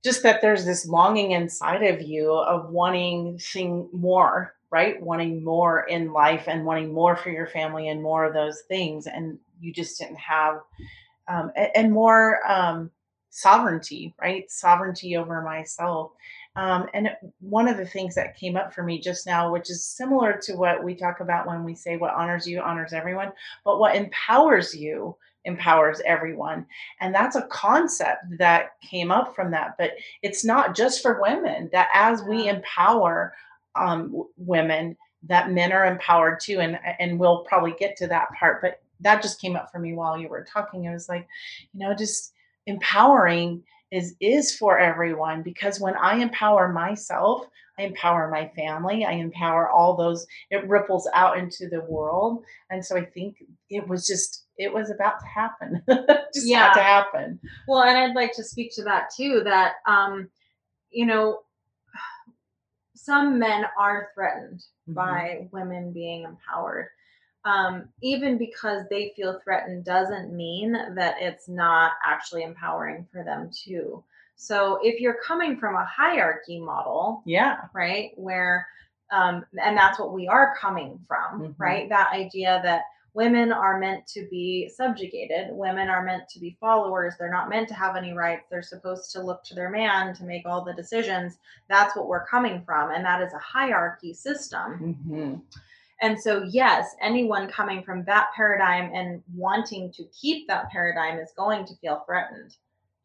just 0.03 0.21
that 0.21 0.39
there's 0.39 0.65
this 0.65 0.85
longing 0.87 1.31
inside 1.31 1.81
of 1.81 1.99
you 1.99 2.31
of 2.31 2.69
wanting 2.69 3.39
thing 3.39 3.89
more 3.91 4.53
right 4.69 5.01
wanting 5.01 5.43
more 5.43 5.81
in 5.87 6.13
life 6.13 6.43
and 6.47 6.63
wanting 6.63 6.93
more 6.93 7.15
for 7.15 7.31
your 7.31 7.47
family 7.47 7.89
and 7.89 8.03
more 8.03 8.23
of 8.23 8.33
those 8.33 8.61
things 8.67 9.07
and 9.07 9.39
you 9.59 9.73
just 9.73 9.97
didn't 9.99 10.17
have 10.17 10.59
um, 11.27 11.51
a- 11.57 11.75
and, 11.75 11.91
more 11.91 12.39
um, 12.49 12.91
sovereignty 13.31 14.13
right 14.21 14.49
sovereignty 14.51 15.17
over 15.17 15.41
myself 15.41 16.11
um, 16.55 16.87
and 16.93 17.09
one 17.39 17.67
of 17.67 17.77
the 17.77 17.85
things 17.85 18.15
that 18.15 18.37
came 18.37 18.55
up 18.55 18.73
for 18.73 18.83
me 18.83 18.99
just 18.99 19.25
now 19.25 19.51
which 19.51 19.69
is 19.69 19.85
similar 19.85 20.37
to 20.43 20.53
what 20.55 20.83
we 20.83 20.95
talk 20.95 21.19
about 21.19 21.47
when 21.47 21.63
we 21.63 21.75
say 21.75 21.97
what 21.97 22.13
honors 22.13 22.47
you 22.47 22.59
honors 22.59 22.93
everyone 22.93 23.31
but 23.63 23.79
what 23.79 23.95
empowers 23.95 24.75
you 24.75 25.15
empowers 25.45 26.01
everyone. 26.05 26.65
And 26.99 27.13
that's 27.13 27.35
a 27.35 27.43
concept 27.43 28.23
that 28.39 28.79
came 28.81 29.11
up 29.11 29.35
from 29.35 29.51
that 29.51 29.75
but 29.77 29.91
it's 30.21 30.43
not 30.43 30.75
just 30.75 31.01
for 31.01 31.21
women 31.21 31.69
that 31.71 31.89
as 31.93 32.23
we 32.23 32.49
empower 32.49 33.33
um, 33.75 34.23
women 34.37 34.97
that 35.27 35.51
men 35.51 35.71
are 35.71 35.85
empowered 35.85 36.39
too 36.39 36.59
and 36.59 36.79
and 36.99 37.19
we'll 37.19 37.39
probably 37.39 37.73
get 37.79 37.95
to 37.97 38.07
that 38.07 38.27
part 38.37 38.61
but 38.61 38.81
that 39.01 39.21
just 39.21 39.41
came 39.41 39.55
up 39.55 39.71
for 39.71 39.79
me 39.79 39.93
while 39.93 40.17
you 40.17 40.29
were 40.29 40.43
talking. 40.43 40.85
It 40.85 40.93
was 40.93 41.09
like 41.09 41.27
you 41.73 41.85
know 41.85 41.93
just 41.93 42.33
empowering 42.65 43.63
is 43.95 44.15
is 44.19 44.45
for 44.61 44.77
everyone 44.91 45.41
because 45.51 45.79
when 45.79 45.95
i 46.09 46.13
empower 46.27 46.65
myself 46.83 47.47
i 47.79 47.83
empower 47.83 48.23
my 48.29 48.43
family 48.55 49.05
i 49.05 49.11
empower 49.27 49.63
all 49.69 49.95
those 49.95 50.25
it 50.55 50.67
ripples 50.75 51.07
out 51.13 51.37
into 51.37 51.63
the 51.69 51.81
world 51.95 52.43
and 52.71 52.83
so 52.85 52.97
i 52.97 53.05
think 53.15 53.31
it 53.69 53.87
was 53.87 54.01
just 54.11 54.31
it 54.57 54.71
was 54.77 54.89
about 54.89 55.17
to 55.19 55.25
happen 55.41 55.71
just 56.33 56.47
Yeah. 56.47 56.65
had 56.67 56.73
to 56.75 56.83
happen 56.95 57.39
Well, 57.67 57.83
and 57.83 57.97
I'd 57.97 58.15
like 58.21 58.33
to 58.39 58.43
speak 58.43 58.69
to 58.75 58.83
that 58.83 59.03
too. 59.17 59.41
That 59.43 59.73
um, 59.95 60.29
you 60.91 61.05
know, 61.05 61.25
some 62.95 63.37
men 63.39 63.65
are 63.77 64.09
threatened 64.13 64.61
Mhm. 64.89 64.93
by 64.95 65.47
women 65.51 65.91
being 65.91 66.23
empowered. 66.23 66.89
Um, 67.45 67.89
even 68.01 68.37
because 68.39 68.83
they 68.89 69.13
feel 69.15 69.39
threatened 69.43 69.85
doesn't 69.85 70.33
mean 70.35 70.73
that 70.95 71.15
it's 71.19 71.47
not 71.47 71.91
actually 72.05 72.41
empowering 72.43 73.07
for 73.11 73.23
them 73.23 73.51
too. 73.53 74.03
So 74.35 74.79
if 74.83 74.99
you're 74.99 75.19
coming 75.23 75.57
from 75.57 75.75
a 75.75 75.85
hierarchy 75.85 76.59
model, 76.59 77.21
yeah 77.25 77.61
right, 77.73 78.11
where 78.15 78.67
um, 79.11 79.45
and 79.63 79.77
that's 79.77 79.99
what 79.99 80.11
we 80.13 80.27
are 80.27 80.55
coming 80.59 80.99
from, 81.07 81.41
Mhm. 81.41 81.55
right? 81.59 81.87
That 81.89 82.11
idea 82.11 82.59
that 82.63 82.81
women 83.13 83.53
are 83.53 83.79
meant 83.79 84.07
to 84.07 84.27
be 84.29 84.67
subjugated, 84.67 85.49
women 85.51 85.89
are 85.89 86.03
meant 86.03 86.27
to 86.29 86.39
be 86.39 86.57
followers, 86.59 87.13
they're 87.17 87.31
not 87.31 87.47
meant 87.47 87.67
to 87.69 87.75
have 87.75 87.95
any 87.95 88.13
rights, 88.13 88.47
they're 88.49 88.63
supposed 88.63 89.11
to 89.11 89.21
look 89.21 89.43
to 89.43 89.53
their 89.53 89.69
man 89.69 90.15
to 90.15 90.23
make 90.23 90.45
all 90.47 90.63
the 90.65 90.73
decisions. 90.73 91.37
That's 91.69 91.95
what 91.95 92.07
we're 92.07 92.25
coming 92.25 92.63
from, 92.65 92.89
and 92.91 93.05
that 93.05 93.21
is 93.21 93.33
a 93.33 93.37
hierarchy 93.39 94.13
system. 94.13 94.95
hmm 95.07 95.35
And 96.01 96.19
so, 96.19 96.43
yes, 96.43 96.95
anyone 97.01 97.47
coming 97.49 97.83
from 97.83 98.03
that 98.05 98.27
paradigm 98.35 98.91
and 98.93 99.23
wanting 99.33 99.91
to 99.93 100.03
keep 100.19 100.47
that 100.47 100.69
paradigm 100.69 101.19
is 101.19 101.31
going 101.37 101.65
to 101.65 101.75
feel 101.77 102.03
threatened. 102.05 102.55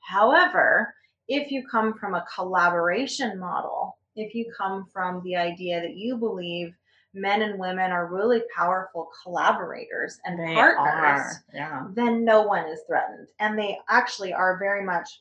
However, 0.00 0.94
if 1.28 1.52
you 1.52 1.64
come 1.70 1.94
from 1.94 2.14
a 2.14 2.26
collaboration 2.34 3.38
model, 3.38 3.96
if 4.16 4.34
you 4.34 4.52
come 4.56 4.86
from 4.92 5.22
the 5.22 5.36
idea 5.36 5.80
that 5.80 5.94
you 5.96 6.16
believe 6.16 6.74
men 7.14 7.42
and 7.42 7.58
women 7.58 7.90
are 7.90 8.06
really 8.06 8.42
powerful 8.56 9.08
collaborators 9.22 10.18
and 10.24 10.38
they 10.38 10.54
partners, 10.54 11.36
yeah 11.52 11.86
then 11.94 12.24
no 12.24 12.42
one 12.42 12.66
is 12.66 12.80
threatened. 12.86 13.28
And 13.38 13.58
they 13.58 13.78
actually 13.88 14.32
are 14.32 14.58
very 14.58 14.84
much 14.84 15.20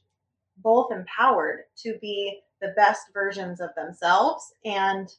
both 0.58 0.92
empowered 0.92 1.62
to 1.84 1.98
be 2.02 2.42
the 2.62 2.74
best 2.76 3.04
versions 3.14 3.62
of 3.62 3.70
themselves 3.76 4.54
and 4.66 5.10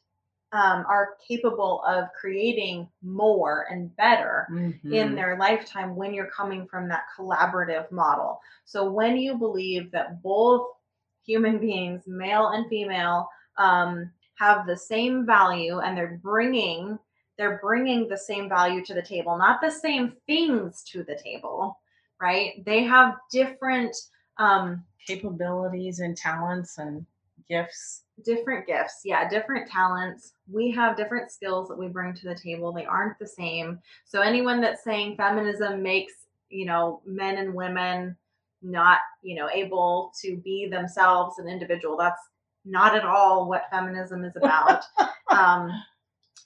um, 0.53 0.85
are 0.87 1.15
capable 1.25 1.81
of 1.87 2.11
creating 2.19 2.87
more 3.01 3.65
and 3.69 3.95
better 3.95 4.47
in 4.51 5.11
Mhm. 5.11 5.15
their 5.15 5.37
lifetime 5.37 5.95
when 5.95 6.13
you're 6.13 6.27
coming 6.31 6.67
from 6.67 6.87
that 6.89 7.05
collaborative 7.17 7.89
model. 7.91 8.41
So 8.65 8.89
when 8.91 9.17
you 9.17 9.37
believe 9.37 9.91
that 9.91 10.21
both 10.21 10.67
human 11.25 11.59
beings, 11.59 12.07
male 12.07 12.49
and 12.49 12.67
female, 12.67 13.29
um, 13.57 14.11
have 14.35 14.65
the 14.65 14.77
same 14.77 15.25
value 15.25 15.79
and 15.79 15.95
they're 15.97 16.19
bringing 16.21 16.97
they're 17.37 17.59
bringing 17.59 18.07
the 18.07 18.17
same 18.17 18.47
value 18.49 18.83
to 18.85 18.93
the 18.93 19.01
table, 19.01 19.37
not 19.37 19.61
the 19.61 19.71
same 19.71 20.15
things 20.27 20.83
to 20.83 21.03
the 21.03 21.15
table, 21.15 21.79
right? 22.21 22.63
They 22.65 22.83
have 22.83 23.15
different 23.31 23.95
um, 24.37 24.85
capabilities 25.07 25.99
and 25.99 26.15
talents 26.15 26.77
and 26.77 27.05
gifts. 27.49 28.03
Different 28.23 28.67
gifts 28.67 29.01
yeah 29.03 29.27
different 29.27 29.69
talents. 29.69 30.33
We 30.51 30.71
have 30.71 30.97
different 30.97 31.31
skills 31.31 31.67
that 31.67 31.77
we 31.77 31.87
bring 31.87 32.13
to 32.13 32.27
the 32.27 32.35
table. 32.35 32.71
They 32.71 32.85
aren't 32.85 33.17
the 33.19 33.27
same. 33.27 33.79
So 34.05 34.21
anyone 34.21 34.61
that's 34.61 34.83
saying 34.83 35.17
feminism 35.17 35.81
makes 35.81 36.13
you 36.49 36.65
know 36.65 37.01
men 37.05 37.37
and 37.37 37.53
women 37.53 38.15
not 38.61 38.99
you 39.23 39.35
know 39.35 39.49
able 39.51 40.11
to 40.21 40.37
be 40.37 40.67
themselves 40.69 41.39
an 41.39 41.47
individual 41.47 41.97
that's 41.97 42.21
not 42.63 42.95
at 42.95 43.05
all 43.05 43.49
what 43.49 43.63
feminism 43.71 44.23
is 44.23 44.35
about. 44.35 44.83
Um 45.31 45.71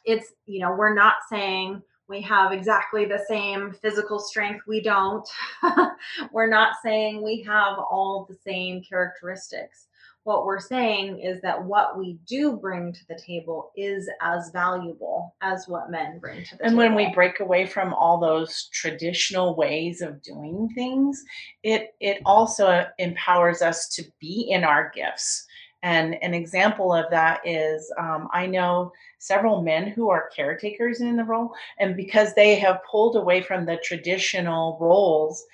it's 0.06 0.34
you 0.46 0.60
know 0.60 0.76
we're 0.76 0.94
not 0.94 1.16
saying 1.28 1.82
we 2.08 2.22
have 2.22 2.52
exactly 2.52 3.06
the 3.06 3.24
same 3.28 3.74
physical 3.82 4.20
strength. 4.20 4.66
We 4.68 4.82
don't. 4.82 5.28
We're 6.32 6.50
not 6.50 6.76
saying 6.84 7.24
we 7.24 7.42
have 7.44 7.80
all 7.80 8.28
the 8.30 8.38
same 8.46 8.84
characteristics 8.84 9.88
what 10.26 10.44
we're 10.44 10.60
saying 10.60 11.20
is 11.20 11.40
that 11.42 11.64
what 11.64 12.00
we 12.00 12.18
do 12.28 12.58
bring 12.58 12.92
to 12.92 13.08
the 13.08 13.20
table 13.26 13.72
is 13.78 14.10
as 14.22 14.50
valuable 14.50 15.36
as 15.42 15.68
what 15.68 15.92
men 15.92 16.18
bring 16.18 16.44
to 16.44 16.58
the 16.58 16.64
and 16.64 16.72
table. 16.72 16.82
And 16.82 16.96
when 16.96 16.96
we 16.96 17.14
break 17.14 17.40
away 17.40 17.68
from 17.68 17.94
all 17.94 18.20
those 18.20 18.68
traditional 18.74 19.56
ways 19.56 20.02
of 20.02 20.22
doing 20.24 20.68
things 20.74 21.24
it 21.64 21.94
it 22.00 22.22
also 22.26 22.86
empowers 22.98 23.62
us 23.62 23.88
to 23.90 24.04
be 24.20 24.48
in 24.50 24.64
our 24.64 24.92
gifts 24.96 25.46
and 25.84 26.16
an 26.24 26.34
example 26.34 26.92
of 26.92 27.06
that 27.12 27.40
is 27.46 27.94
um, 28.00 28.28
i 28.34 28.48
know 28.48 28.92
several 29.20 29.62
men 29.62 29.88
who 29.88 30.10
are 30.10 30.32
caretakers 30.36 31.02
in 31.02 31.18
the 31.18 31.24
role 31.24 31.54
and 31.80 31.96
because 31.96 32.34
they 32.34 32.56
have 32.56 32.82
pulled 32.90 33.16
away 33.16 33.42
from 33.42 33.64
the 33.66 33.78
traditional 33.84 34.80
roles 34.82 35.46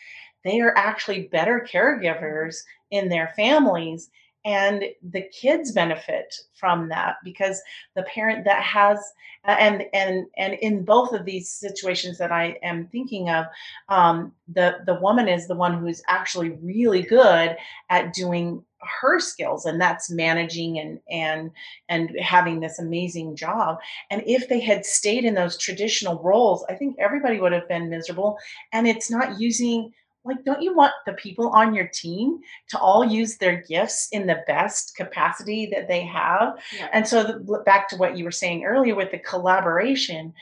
they 0.45 0.61
are 0.61 0.73
actually 0.77 1.27
better 1.27 1.67
caregivers 1.69 2.61
in 2.89 3.09
their 3.09 3.33
families 3.35 4.09
and 4.45 4.83
the 5.11 5.21
kids 5.21 5.71
benefit 5.71 6.35
from 6.53 6.89
that 6.89 7.17
because 7.23 7.61
the 7.95 8.03
parent 8.03 8.45
that 8.45 8.63
has 8.63 8.99
and 9.45 9.85
and 9.93 10.25
and 10.37 10.53
in 10.55 10.83
both 10.83 11.13
of 11.13 11.25
these 11.25 11.49
situations 11.49 12.17
that 12.17 12.31
i 12.31 12.57
am 12.63 12.87
thinking 12.87 13.29
of 13.29 13.45
um, 13.89 14.31
the 14.47 14.79
the 14.85 14.95
woman 14.95 15.27
is 15.27 15.47
the 15.47 15.55
one 15.55 15.77
who's 15.77 16.01
actually 16.07 16.51
really 16.61 17.01
good 17.01 17.55
at 17.89 18.13
doing 18.13 18.63
her 19.01 19.19
skills 19.19 19.65
and 19.65 19.79
that's 19.79 20.09
managing 20.09 20.79
and 20.79 20.99
and 21.09 21.51
and 21.89 22.11
having 22.19 22.59
this 22.59 22.79
amazing 22.79 23.35
job. 23.35 23.77
And 24.09 24.23
if 24.25 24.49
they 24.49 24.59
had 24.59 24.85
stayed 24.85 25.23
in 25.23 25.35
those 25.35 25.57
traditional 25.57 26.21
roles 26.23 26.65
i 26.69 26.73
think 26.73 26.95
everybody 26.99 27.39
would 27.39 27.51
have 27.51 27.67
been 27.67 27.89
miserable. 27.89 28.37
And 28.73 28.87
it's 28.87 29.11
not 29.11 29.39
using 29.39 29.93
like 30.23 30.43
don't 30.45 30.61
you 30.61 30.75
want 30.75 30.93
the 31.05 31.13
people 31.13 31.49
on 31.49 31.73
your 31.73 31.87
team 31.87 32.39
to 32.69 32.77
all 32.79 33.03
use 33.03 33.37
their 33.37 33.61
gifts 33.67 34.07
in 34.11 34.27
the 34.27 34.43
best 34.47 34.95
capacity 34.95 35.67
that 35.73 35.87
they 35.87 36.01
have 36.01 36.57
Yeah. 36.75 36.89
and 36.93 37.07
so 37.07 37.23
the, 37.23 37.63
back 37.65 37.87
to 37.89 37.95
what 37.97 38.17
you 38.17 38.23
were 38.23 38.31
saying 38.31 38.63
earlier 38.63 38.95
with 38.95 39.11
the 39.11 39.19
collaboration 39.19 40.33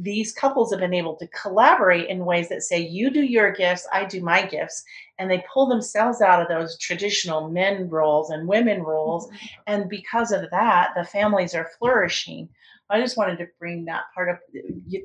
these 0.00 0.32
couples 0.32 0.72
have 0.72 0.80
been 0.80 0.94
able 0.94 1.16
to 1.16 1.28
collaborate 1.28 2.08
in 2.08 2.24
ways 2.24 2.48
that 2.48 2.62
say 2.62 2.78
you 2.80 3.10
do 3.10 3.22
your 3.22 3.52
gifts 3.52 3.86
i 3.92 4.04
do 4.04 4.20
my 4.22 4.44
gifts 4.44 4.82
and 5.18 5.30
they 5.30 5.44
pull 5.52 5.66
themselves 5.68 6.20
out 6.20 6.40
of 6.42 6.48
those 6.48 6.78
traditional 6.78 7.48
men 7.50 7.88
roles 7.88 8.30
and 8.30 8.48
women 8.48 8.82
roles 8.82 9.26
mm-hmm. 9.26 9.46
and 9.66 9.88
because 9.88 10.32
of 10.32 10.50
that 10.50 10.90
the 10.96 11.04
families 11.04 11.54
are 11.54 11.70
flourishing 11.78 12.48
i 12.90 13.00
just 13.00 13.16
wanted 13.16 13.36
to 13.38 13.46
bring 13.58 13.84
that 13.84 14.04
part 14.14 14.28
of 14.28 14.38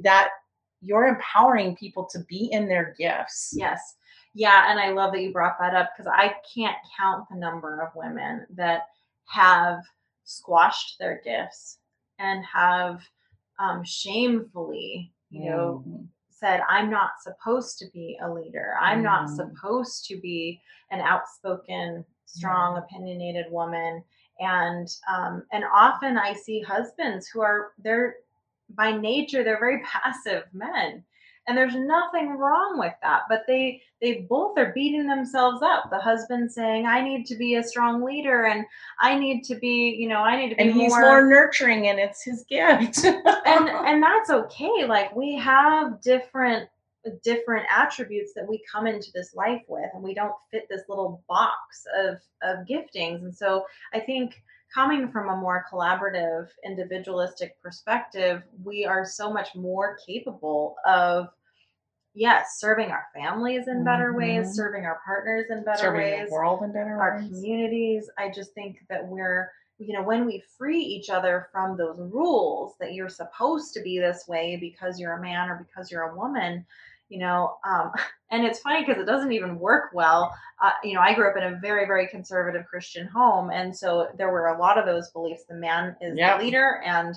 that 0.03 0.29
you're 0.83 1.05
empowering 1.07 1.75
people 1.75 2.05
to 2.05 2.19
be 2.27 2.49
in 2.51 2.67
their 2.67 2.95
gifts 2.97 3.53
Yes. 3.55 3.97
Yeah, 4.33 4.71
and 4.71 4.79
I 4.79 4.91
love 4.91 5.11
that 5.13 5.21
you 5.21 5.31
brought 5.31 5.59
that 5.59 5.75
up 5.75 5.91
because 5.95 6.11
I 6.13 6.35
can't 6.53 6.77
count 6.97 7.27
the 7.29 7.35
number 7.37 7.81
of 7.81 7.95
women 7.95 8.45
that 8.51 8.87
have 9.25 9.83
squashed 10.23 10.97
their 10.99 11.21
gifts 11.23 11.79
and 12.19 12.45
have 12.45 13.01
um, 13.59 13.83
shamefully, 13.83 15.13
you 15.29 15.43
know, 15.49 15.83
Mhm. 15.85 16.07
said, 16.29 16.61
I'm 16.67 16.89
not 16.89 17.21
supposed 17.21 17.77
to 17.79 17.87
be 17.91 18.17
a 18.21 18.29
leader. 18.31 18.75
I'm 18.79 19.03
not 19.03 19.27
Mm. 19.27 19.35
supposed 19.35 20.05
to 20.07 20.17
be 20.19 20.61
an 20.89 21.01
outspoken, 21.01 22.05
strong, 22.25 22.77
opinionated 22.77 23.51
woman. 23.51 24.03
And 24.39 24.87
um, 25.07 25.45
and 25.51 25.63
often 25.65 26.17
I 26.17 26.33
see 26.33 26.61
husbands 26.61 27.27
who 27.27 27.41
are 27.41 27.73
they're 27.77 28.15
by 28.69 28.91
nature 28.93 29.43
they're 29.43 29.59
very 29.59 29.81
passive 29.83 30.45
men 30.53 31.03
and 31.47 31.57
there's 31.57 31.75
nothing 31.75 32.37
wrong 32.37 32.77
with 32.77 32.93
that 33.01 33.23
but 33.29 33.43
they 33.47 33.81
they 34.01 34.25
both 34.29 34.57
are 34.57 34.71
beating 34.73 35.05
themselves 35.05 35.61
up. 35.61 35.89
The 35.89 35.99
husband 35.99 36.51
saying 36.51 36.85
i 36.87 37.01
need 37.01 37.25
to 37.27 37.35
be 37.35 37.55
a 37.55 37.63
strong 37.63 38.03
leader 38.03 38.45
and 38.45 38.65
i 38.99 39.17
need 39.17 39.43
to 39.45 39.55
be 39.55 39.95
you 39.97 40.07
know 40.07 40.19
i 40.19 40.35
need 40.35 40.49
to 40.49 40.55
be 40.55 40.61
and 40.61 40.73
he's 40.73 40.91
more, 40.91 41.01
more 41.01 41.27
nurturing 41.27 41.87
and 41.87 41.99
it's 41.99 42.23
his 42.23 42.43
gift. 42.49 43.05
And 43.43 43.69
and 43.69 44.03
that's 44.03 44.29
okay. 44.29 44.85
Like 44.85 45.15
we 45.15 45.35
have 45.35 46.01
different 46.01 46.69
different 47.23 47.65
attributes 47.75 48.33
that 48.35 48.47
we 48.47 48.63
come 48.71 48.85
into 48.87 49.11
this 49.13 49.33
life 49.33 49.63
with 49.67 49.89
and 49.93 50.03
we 50.03 50.13
don't 50.13 50.35
fit 50.51 50.67
this 50.69 50.83
little 50.87 51.23
box 51.27 51.85
of 51.97 52.19
of 52.41 52.65
giftings. 52.67 53.23
And 53.23 53.35
so 53.35 53.65
i 53.93 53.99
think 53.99 54.41
coming 54.73 55.11
from 55.11 55.29
a 55.29 55.35
more 55.35 55.65
collaborative 55.71 56.47
individualistic 56.65 57.61
perspective 57.61 58.43
we 58.63 58.85
are 58.85 59.05
so 59.05 59.31
much 59.31 59.55
more 59.55 59.97
capable 60.05 60.75
of 60.85 61.27
yes 62.13 62.57
serving 62.59 62.89
our 62.91 63.05
families 63.13 63.67
in 63.67 63.83
better 63.83 64.11
Mhm. 64.13 64.17
ways 64.17 64.53
serving 64.55 64.85
our 64.85 64.99
partners 65.05 65.47
in 65.49 65.63
better 65.63 65.77
serving 65.79 66.01
ways 66.01 66.27
the 66.29 66.33
world 66.33 66.61
in 66.63 66.71
better 66.71 66.91
ways, 66.97 66.99
our 67.01 67.17
ways 67.17 67.27
communities. 67.29 68.09
I 68.17 68.29
just 68.29 68.53
think 68.53 68.79
that 68.89 69.05
we're, 69.07 69.51
you 69.77 69.93
know, 69.93 70.03
when 70.03 70.25
we 70.25 70.43
free 70.57 70.79
each 70.79 71.09
other 71.09 71.47
from 71.51 71.77
those 71.77 71.97
rules 71.99 72.75
that 72.79 72.93
you're 72.93 73.09
supposed 73.09 73.73
to 73.73 73.81
be 73.81 73.97
this 73.99 74.27
way 74.27 74.57
because 74.57 74.99
you're 74.99 75.13
a 75.13 75.21
man 75.21 75.49
or 75.49 75.55
because 75.65 75.89
you're 75.89 76.09
a 76.11 76.15
woman, 76.15 76.65
you 77.11 77.19
know, 77.19 77.57
um, 77.67 77.91
and 78.31 78.45
it's 78.45 78.59
funny 78.59 78.83
because 78.85 79.01
it 79.01 79.05
doesn't 79.05 79.33
even 79.33 79.59
work 79.59 79.91
well. 79.93 80.33
Uh, 80.63 80.71
you 80.83 80.93
know, 80.95 81.01
I 81.01 81.13
grew 81.13 81.29
up 81.29 81.37
in 81.37 81.43
a 81.43 81.59
very, 81.59 81.85
very 81.85 82.07
conservative 82.07 82.65
Christian 82.65 83.05
home, 83.07 83.51
and 83.51 83.75
so 83.75 84.07
there 84.17 84.31
were 84.31 84.47
a 84.47 84.59
lot 84.59 84.77
of 84.77 84.85
those 84.85 85.09
beliefs. 85.11 85.43
The 85.47 85.55
man 85.55 85.95
is 86.01 86.17
Yep. 86.17 86.39
the 86.39 86.45
leader, 86.45 86.81
and 86.85 87.13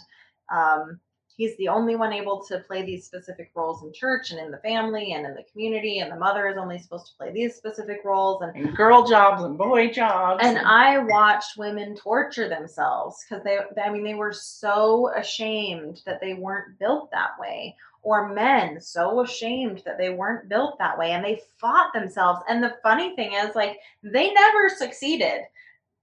um, 0.52 0.98
he's 1.36 1.56
the 1.56 1.68
only 1.68 1.96
one 1.96 2.12
able 2.12 2.44
to 2.44 2.58
play 2.60 2.84
these 2.84 3.04
specific 3.06 3.50
roles 3.54 3.82
in 3.84 3.92
church 3.92 4.30
and 4.30 4.40
in 4.40 4.50
the 4.50 4.58
family 4.58 5.12
and 5.12 5.26
in 5.26 5.34
the 5.34 5.44
community, 5.52 6.00
and 6.00 6.10
the 6.10 6.16
mother 6.16 6.48
is 6.48 6.56
only 6.56 6.78
supposed 6.78 7.06
to 7.06 7.12
play 7.16 7.32
these 7.32 7.54
specific 7.54 8.00
roles, 8.04 8.42
and 8.42 8.54
and 8.56 8.76
girl 8.76 9.06
jobs 9.06 9.42
and 9.44 9.56
boy 9.56 9.90
jobs 9.90 10.40
and 10.44 10.58
I 10.58 10.98
watched 10.98 11.56
women 11.56 11.94
torture 11.96 12.48
themselves 12.48 13.24
because 13.28 13.44
they, 13.44 13.58
I 13.80 13.90
mean, 13.90 14.02
they 14.04 14.14
were 14.14 14.32
so 14.32 15.12
ashamed 15.14 16.02
that 16.06 16.20
they 16.20 16.34
weren't 16.34 16.78
built 16.78 17.10
that 17.12 17.38
way, 17.38 17.76
or 18.04 18.32
men 18.32 18.80
so 18.80 19.22
ashamed 19.22 19.82
that 19.84 19.98
they 19.98 20.10
weren't 20.10 20.48
built 20.48 20.78
that 20.78 20.96
way, 20.96 21.12
and 21.12 21.24
they 21.24 21.40
fought 21.58 21.92
themselves. 21.92 22.40
And 22.48 22.62
the 22.62 22.76
funny 22.82 23.16
thing 23.16 23.32
is, 23.32 23.54
like, 23.54 23.78
they 24.02 24.32
never 24.32 24.68
succeeded. 24.68 25.40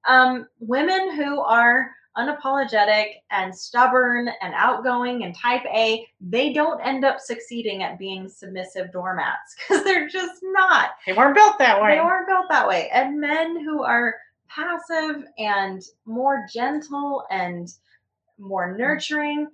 Um, 0.08 0.48
women 0.60 1.16
who 1.16 1.40
are 1.42 1.92
unapologetic 2.18 3.06
and 3.30 3.56
stubborn 3.56 4.30
and 4.42 4.54
outgoing 4.56 5.24
and 5.24 5.36
type 5.36 5.64
A, 5.74 6.06
they 6.20 6.52
don't 6.52 6.82
end 6.82 7.06
up 7.06 7.20
succeeding 7.20 7.84
at 7.84 7.98
being 7.98 8.28
submissive 8.28 8.92
doormats 8.92 9.56
because 9.70 9.84
they're 9.84 10.10
just 10.10 10.42
not. 10.44 10.90
they 11.06 11.14
weren't 11.14 11.36
built 11.36 11.58
that 11.60 11.82
way 11.82 11.96
They 11.96 12.02
weren't 12.02 12.28
built 12.28 12.48
that 12.50 12.68
way. 12.68 12.90
And 12.94 13.20
men 13.22 13.64
who 13.64 13.84
are 13.84 14.16
passive 14.50 15.24
and 15.38 15.82
more 16.06 16.46
gentle 16.52 17.26
and 17.32 17.72
more 18.38 18.76
nurturing, 18.76 19.48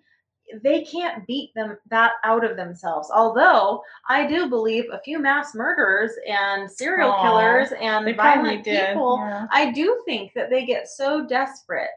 they 0.63 0.83
can't 0.83 1.25
beat 1.27 1.53
them 1.53 1.77
that 1.89 2.13
out 2.23 2.43
of 2.43 2.55
themselves. 2.55 3.10
Although 3.13 3.83
I 4.07 4.25
do 4.27 4.49
believe 4.49 4.86
a 4.91 4.99
few 4.99 5.19
mass 5.19 5.53
murderers 5.53 6.12
and 6.27 6.69
serial 6.69 7.12
Aw, 7.12 7.21
killers 7.21 7.73
and 7.79 8.15
violent 8.15 8.63
people, 8.63 9.17
yeah. 9.19 9.47
I 9.51 9.71
do 9.71 10.01
think 10.05 10.33
that 10.33 10.49
they 10.49 10.65
get 10.65 10.88
so 10.88 11.25
desperate 11.27 11.89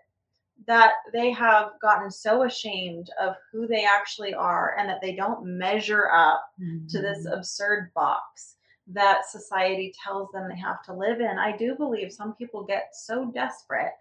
that 0.66 0.92
they 1.12 1.30
have 1.30 1.72
gotten 1.80 2.10
so 2.10 2.42
ashamed 2.42 3.10
of 3.20 3.34
who 3.50 3.66
they 3.66 3.84
actually 3.84 4.34
are 4.34 4.76
and 4.78 4.88
that 4.88 5.00
they 5.00 5.14
don't 5.14 5.44
measure 5.44 6.10
up 6.12 6.44
to 6.88 7.00
this 7.00 7.26
Mhm. 7.26 7.32
absurd 7.36 7.90
box 7.94 8.56
that 8.88 9.24
society 9.24 9.94
tells 10.02 10.30
them 10.32 10.48
they 10.48 10.56
have 10.58 10.82
to 10.82 10.92
live 10.92 11.20
in. 11.20 11.38
I 11.38 11.56
do 11.56 11.76
believe 11.76 12.12
some 12.12 12.34
people 12.34 12.64
get 12.64 12.94
so 12.94 13.26
desperate 13.26 13.92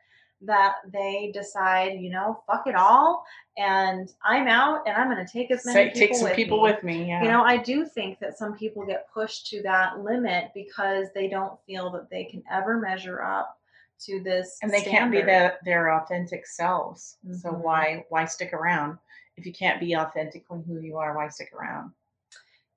that 0.41 0.75
they 0.91 1.31
decide, 1.33 1.99
you 1.99 2.09
know, 2.09 2.41
fuck 2.47 2.65
it 2.67 2.75
all, 2.75 3.25
and 3.57 4.13
I'm 4.23 4.47
out, 4.47 4.87
and 4.87 4.95
I'm 4.95 5.09
going 5.11 5.25
to 5.25 5.31
take 5.31 5.51
as 5.51 5.65
many 5.65 5.75
Say, 5.75 5.85
people 5.93 5.99
take 5.99 6.15
some 6.15 6.23
with 6.29 6.35
people 6.35 6.57
me. 6.57 6.63
with 6.71 6.83
me 6.83 7.07
yeah 7.09 7.23
You 7.23 7.29
know, 7.29 7.43
I 7.43 7.57
do 7.57 7.85
think 7.85 8.19
that 8.19 8.37
some 8.37 8.55
people 8.57 8.85
get 8.85 9.11
pushed 9.13 9.47
to 9.47 9.61
that 9.63 9.99
limit 9.99 10.51
because 10.53 11.07
they 11.13 11.27
don't 11.27 11.59
feel 11.65 11.89
that 11.91 12.09
they 12.09 12.23
can 12.23 12.41
ever 12.49 12.77
measure 12.79 13.21
up 13.21 13.57
to 14.05 14.21
this, 14.23 14.59
and 14.63 14.71
they 14.71 14.81
can't 14.81 15.11
be 15.11 15.17
standard. 15.17 15.33
that 15.33 15.59
their 15.65 15.91
authentic 15.99 16.47
selves 16.47 17.17
so 17.33 17.49
Mhm. 17.51 17.59
why 17.59 18.05
why 18.07 18.23
stick 18.23 18.53
around 18.53 18.97
if 19.35 19.45
you 19.45 19.51
can't 19.51 19.79
be 19.81 19.95
authentically 19.97 20.61
who 20.65 20.79
you 20.79 20.95
are 20.95 21.13
why 21.17 21.27
stick 21.27 21.51
around 21.53 21.91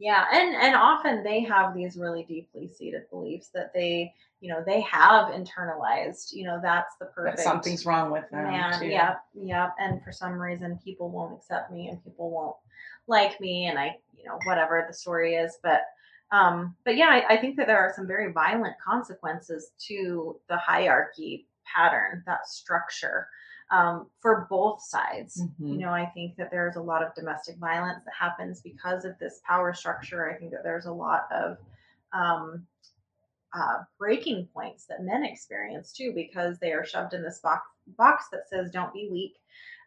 Yeah, 0.01 0.27
and 0.33 0.57
and 0.57 0.75
often 0.75 1.23
they 1.23 1.41
have 1.45 1.75
these 1.77 1.97
really 1.97 2.25
deeply 2.25 2.67
seated 2.67 3.09
beliefs 3.09 3.51
that 3.55 3.73
they, 3.73 4.13
you 4.43 4.49
know, 4.53 4.61
they 4.67 4.81
have 4.81 5.29
internalized. 5.29 6.33
You 6.33 6.45
know, 6.45 6.59
that's 6.61 6.97
the 7.01 7.07
perfect 7.07 7.37
that 7.37 7.45
something's 7.45 7.87
wrong 7.87 8.11
with 8.11 8.29
them 8.31 8.43
man. 8.43 8.81
too. 8.81 8.87
Yep, 8.87 9.25
yep. 9.35 9.71
And 9.79 10.03
for 10.03 10.11
some 10.11 10.33
reason, 10.33 10.81
people 10.85 11.11
won't 11.11 11.35
accept 11.39 11.71
me, 11.71 11.89
and 11.89 12.03
people 12.03 12.29
won't 12.29 12.57
like 13.07 13.41
me, 13.41 13.67
and 13.69 13.79
I, 13.79 13.97
you 14.19 14.25
know, 14.27 14.39
whatever 14.45 14.85
the 14.87 14.93
story 14.93 15.37
is. 15.37 15.59
But, 15.63 15.83
um, 16.33 16.75
but 16.85 16.97
yeah, 16.97 17.07
I, 17.09 17.35
I 17.35 17.37
think 17.37 17.57
that 17.57 17.69
there 17.69 17.79
are 17.79 17.93
some 17.95 18.09
very 18.09 18.33
violent 18.33 18.75
consequences 18.85 19.71
to 19.87 20.41
the 20.49 20.57
hierarchy 20.57 21.47
pattern, 21.65 22.25
that 22.27 22.49
structure. 22.49 23.29
um, 23.71 24.07
for 24.21 24.47
both 24.51 24.83
sides. 24.83 25.41
Mhm. 25.41 25.71
You 25.71 25.77
know, 25.79 25.93
I 25.93 26.05
think 26.07 26.37
that 26.37 26.51
there's 26.51 26.77
a 26.77 26.83
lot 26.83 27.03
of 27.03 27.15
domestic 27.15 27.57
violence 27.57 28.05
that 28.05 28.13
happens 28.13 28.61
because 28.61 29.07
of 29.07 29.19
this 29.19 29.41
power 29.47 29.73
structure. 29.73 30.31
I 30.31 30.35
think 30.39 30.51
that 30.51 30.63
there's 30.63 30.85
a 30.87 30.93
lot 30.93 31.27
of 31.33 31.57
um, 32.13 32.67
uh, 33.55 33.79
breaking 33.99 34.49
points 34.55 34.87
that 34.87 35.03
men 35.03 35.25
experience 35.25 35.93
too 35.93 36.13
because 36.15 36.59
they 36.59 36.73
are 36.73 36.85
shoved 36.87 37.15
in 37.15 37.23
this 37.23 37.41
box 37.41 37.63
box 37.99 38.27
that 38.33 38.49
says 38.49 38.71
don't 38.71 38.93
be 38.95 39.09
weak. 39.11 39.35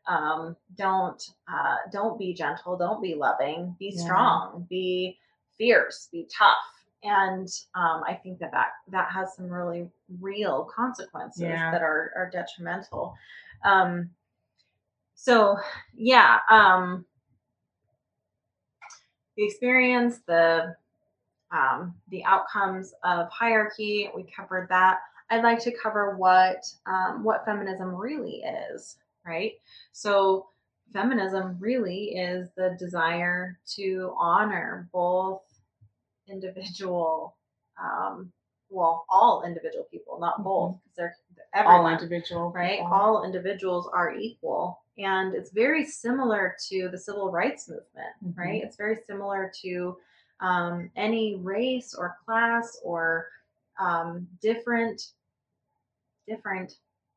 Um, 0.07 0.55
don't 0.77 1.21
uh, 1.51 1.77
don't 1.91 2.17
be 2.19 2.33
gentle. 2.33 2.77
Don't 2.77 3.01
be 3.01 3.15
loving. 3.15 3.75
Be 3.79 3.91
Yeah. 3.95 4.03
strong. 4.03 4.67
Be 4.69 5.17
fierce. 5.57 6.09
Be 6.11 6.27
tough. 6.35 6.57
And 7.03 7.47
um, 7.75 8.01
i 8.07 8.13
think 8.15 8.39
that, 8.39 8.51
that 8.51 8.69
that 8.89 9.11
has 9.11 9.35
some 9.35 9.47
really 9.47 9.89
real 10.19 10.65
consequences 10.75 11.41
Yeah. 11.41 11.71
that 11.71 11.81
are 11.83 12.11
are 12.15 12.29
detrimental. 12.31 13.15
Um, 13.63 14.09
so 15.15 15.57
yeah 15.95 16.39
um, 16.49 17.05
the 19.37 19.45
experience 19.45 20.19
the 20.27 20.75
um, 21.51 21.95
the 22.09 22.23
outcomes 22.25 22.93
of 23.03 23.29
hierarchy. 23.29 24.09
We 24.15 24.23
covered 24.23 24.67
that. 24.69 24.99
I'd 25.29 25.43
like 25.43 25.59
to 25.61 25.71
cover 25.75 26.15
what 26.17 26.63
um, 26.85 27.23
what 27.23 27.45
feminism 27.45 27.95
really 27.95 28.43
is, 28.73 28.97
right? 29.25 29.53
So, 29.91 30.47
feminism 30.93 31.57
really 31.59 32.15
is 32.15 32.49
the 32.55 32.75
desire 32.79 33.59
to 33.75 34.13
honor 34.19 34.87
both 34.93 35.41
individual, 36.27 37.35
um, 37.81 38.31
well, 38.69 39.05
all 39.09 39.43
individual 39.45 39.85
people, 39.91 40.19
not 40.19 40.43
both, 40.43 40.75
because 40.83 40.97
they're 40.97 41.15
everyone 41.53 41.85
all 41.85 41.91
individual 41.91 42.51
right? 42.51 42.79
people. 42.79 42.93
All 42.93 43.23
individuals 43.23 43.89
are 43.93 44.13
equal. 44.15 44.81
And 44.97 45.35
it's 45.35 45.51
very 45.51 45.85
similar 45.85 46.55
to 46.69 46.87
the 46.89 46.97
civil 46.97 47.29
rights 47.31 47.67
movement, 47.67 48.13
Mhm. 48.23 48.37
right? 48.37 48.63
It's 48.63 48.77
very 48.77 48.97
similar 49.07 49.51
to 49.61 49.97
um, 50.39 50.89
any 50.95 51.35
race 51.35 51.93
or 51.93 52.17
class 52.25 52.79
or 52.83 53.27
um, 53.79 54.27
different 54.41 55.11
different 56.27 56.73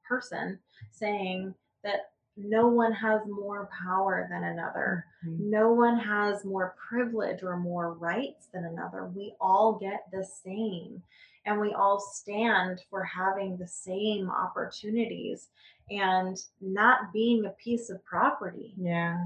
person 0.07 0.59
saying 0.93 1.55
that 1.83 2.11
no 2.37 2.69
one 2.69 2.93
has 2.93 3.21
more 3.27 3.69
power 3.85 4.29
than 4.31 4.45
another. 4.45 5.05
Mhm. 5.25 5.41
No 5.41 5.73
one 5.73 5.99
has 5.99 6.45
more 6.45 6.77
privilege 6.89 7.43
or 7.43 7.57
more 7.57 7.95
rights 7.95 8.47
than 8.53 8.65
another. 8.65 9.07
We 9.07 9.35
all 9.41 9.75
get 9.75 10.11
the 10.13 10.25
same. 10.25 11.03
And 11.47 11.61
we 11.61 11.73
all 11.73 11.99
stand 11.99 12.83
for 12.91 13.03
having 13.03 13.57
the 13.57 13.67
same 13.67 14.29
opportunities 14.31 15.49
and 15.91 16.37
not 16.61 17.13
being 17.13 17.47
a 17.47 17.51
piece 17.51 17.89
of 17.89 18.05
property, 18.05 18.75
yeah 18.77 19.25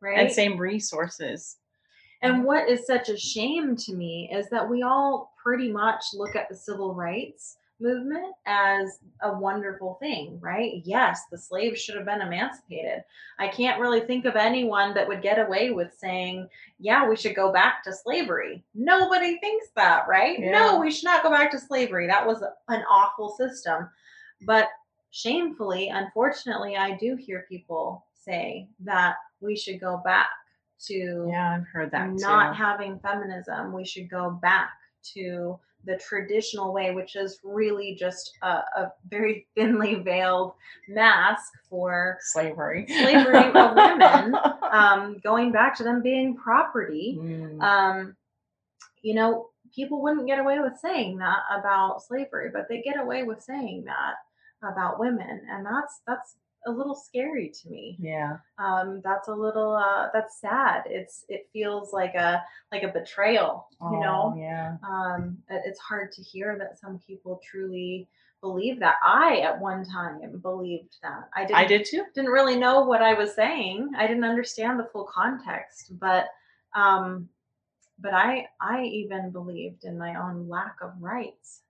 right? 0.00 0.18
and 0.18 0.32
same 0.32 0.56
resources 0.58 1.56
And 2.24 2.42
what 2.42 2.70
is 2.70 2.86
such 2.86 3.10
a 3.10 3.18
shame 3.18 3.76
to 3.76 3.94
me 3.94 4.30
is 4.32 4.48
that 4.48 4.68
we 4.68 4.82
all 4.82 5.34
pretty 5.40 5.70
much 5.70 6.02
look 6.14 6.34
at 6.34 6.48
the 6.48 6.56
civil 6.56 6.94
rights 6.94 7.58
movement 7.80 8.34
as 8.46 9.00
a 9.22 9.38
wonderful 9.38 9.98
thing, 10.00 10.38
right? 10.40 10.80
Yes, 10.84 11.20
the 11.30 11.36
slaves 11.36 11.82
should 11.82 11.96
have 11.96 12.06
been 12.06 12.22
emancipated. 12.22 13.04
I 13.38 13.48
can't 13.48 13.78
really 13.78 14.00
think 14.00 14.24
of 14.24 14.36
anyone 14.36 14.94
that 14.94 15.06
would 15.06 15.20
get 15.20 15.38
away 15.38 15.70
with 15.70 15.92
saying, 15.98 16.48
yeah, 16.78 17.06
we 17.06 17.14
should 17.14 17.36
go 17.36 17.52
back 17.52 17.84
to 17.84 17.92
slavery. 17.92 18.64
Nobody 18.74 19.38
thinks 19.38 19.66
that, 19.76 20.08
right? 20.08 20.38
Yeah. 20.38 20.52
No, 20.52 20.80
we 20.80 20.90
should 20.90 21.04
not 21.04 21.22
go 21.22 21.30
back 21.30 21.50
to 21.50 21.58
slavery. 21.58 22.06
That 22.06 22.26
was 22.26 22.42
an 22.68 22.84
awful 22.88 23.34
system. 23.36 23.90
But 24.46 24.68
shamefully, 25.10 25.90
unfortunately, 25.90 26.76
I 26.76 26.96
do 26.96 27.16
hear 27.16 27.44
people 27.50 28.06
say 28.14 28.66
that 28.80 29.16
we 29.40 29.56
should 29.56 29.78
go 29.78 30.00
back 30.04 30.30
to 30.80 31.28
yeah 31.30 31.56
i've 31.56 31.66
heard 31.66 31.90
that 31.90 32.10
not 32.12 32.56
too 32.56 32.62
having 32.62 32.98
feminism. 33.00 33.72
We 33.72 33.84
should 33.84 34.10
go 34.10 34.30
back 34.30 34.70
to 35.14 35.58
the 35.86 35.96
traditional 35.98 36.72
way, 36.72 36.94
which 36.94 37.14
is 37.14 37.38
really 37.44 37.94
just 37.94 38.32
a, 38.42 38.48
a 38.48 38.92
very 39.08 39.46
thinly 39.54 39.96
veiled 39.96 40.52
mask 40.88 41.52
for 41.68 42.18
slavery 42.20 42.86
slavery 42.88 43.48
of 43.48 43.54
women, 43.76 44.34
um, 44.70 45.20
going 45.22 45.52
back 45.52 45.76
to 45.76 45.84
them 45.84 46.02
being 46.02 46.36
property. 46.36 47.18
Mm. 47.20 47.62
Um, 47.62 48.16
you 49.02 49.14
know, 49.14 49.48
people 49.74 50.02
wouldn't 50.02 50.26
get 50.26 50.38
away 50.38 50.58
with 50.60 50.78
saying 50.80 51.18
that 51.18 51.40
about 51.50 52.02
slavery, 52.02 52.50
but 52.52 52.66
they 52.68 52.80
get 52.80 52.98
away 52.98 53.22
with 53.24 53.42
saying 53.42 53.84
that 53.84 54.14
about 54.66 54.98
women, 54.98 55.42
and 55.50 55.66
that's 55.66 56.00
that's 56.06 56.36
a 56.66 56.70
little 56.70 56.94
scary 56.94 57.50
to 57.62 57.68
me 57.68 57.96
yeah 58.00 58.36
um, 58.58 59.00
that's 59.04 59.28
a 59.28 59.34
little 59.34 59.74
uh, 59.74 60.08
that's 60.12 60.40
sad. 60.40 60.84
It's 60.86 61.24
it 61.28 61.48
feels 61.52 61.92
like 61.92 62.14
a 62.14 62.42
like 62.70 62.84
a 62.84 62.88
betrayal, 62.88 63.66
you 63.80 63.98
Oh, 63.98 64.00
know. 64.00 64.34
yeah 64.38 64.76
Um, 64.88 65.38
it- 65.50 65.62
it's 65.66 65.80
hard 65.80 66.12
to 66.12 66.22
hear 66.22 66.56
that 66.58 66.78
some 66.78 67.00
people 67.06 67.40
truly 67.42 68.08
believe 68.40 68.78
that. 68.78 68.96
I 69.04 69.40
at 69.40 69.58
one 69.58 69.84
time 69.84 70.38
believed 70.40 70.96
that. 71.02 71.28
I 71.34 71.40
didn't, 71.44 71.56
i 71.56 71.64
did 71.64 71.84
too 71.84 72.04
didn't 72.14 72.30
really 72.30 72.56
know 72.56 72.82
what 72.84 73.02
I 73.02 73.14
was 73.14 73.34
saying. 73.34 73.90
I 73.98 74.06
didn't 74.06 74.24
understand 74.24 74.78
the 74.78 74.84
full 74.92 75.08
context, 75.12 75.98
but 75.98 76.26
um, 76.76 77.28
but 77.98 78.14
I 78.14 78.46
I 78.60 78.82
even 78.84 79.30
believed 79.30 79.84
in 79.84 79.98
my 79.98 80.14
own 80.14 80.48
lack 80.48 80.76
of 80.80 80.92
rights, 81.00 81.62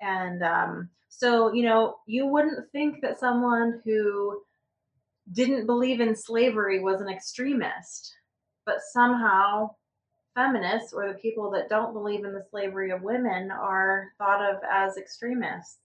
and 0.00 0.42
um, 0.42 0.88
so 1.08 1.52
you 1.52 1.64
know 1.64 1.96
you 2.06 2.26
wouldn't 2.26 2.70
think 2.72 3.00
that 3.02 3.18
someone 3.18 3.80
who 3.84 4.40
didn't 5.32 5.66
believe 5.66 6.00
in 6.00 6.14
slavery 6.14 6.80
was 6.80 7.00
an 7.00 7.08
extremist, 7.08 8.14
but 8.64 8.76
somehow 8.92 9.70
feminists 10.34 10.92
or 10.92 11.08
the 11.08 11.18
people 11.18 11.50
that 11.50 11.68
don't 11.68 11.94
believe 11.94 12.24
in 12.24 12.32
the 12.32 12.44
slavery 12.50 12.90
of 12.90 13.02
women 13.02 13.50
are 13.50 14.12
thought 14.18 14.42
of 14.42 14.60
as 14.70 14.96
extremists. 14.96 15.78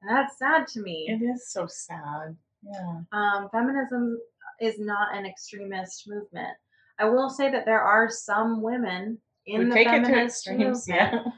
And 0.00 0.16
that's 0.16 0.38
sad 0.38 0.66
to 0.68 0.80
me. 0.80 1.06
it 1.08 1.24
is 1.24 1.50
so 1.50 1.66
sad 1.66 2.36
yeah 2.62 3.00
Um, 3.12 3.48
feminism 3.50 4.18
is 4.60 4.78
not 4.78 5.14
an 5.16 5.26
extremist 5.26 6.08
movement. 6.08 6.56
I 6.98 7.06
will 7.06 7.28
say 7.28 7.50
that 7.50 7.64
there 7.64 7.80
are 7.82 8.08
some 8.08 8.62
women 8.62 9.18
in 9.46 9.58
we 9.58 9.64
the 9.66 9.74
take 9.74 9.88
it 9.88 9.98
to 9.98 10.04
feminist 10.04 10.46
extremes 10.46 10.88
movement 10.88 11.12
yeah 11.26 11.32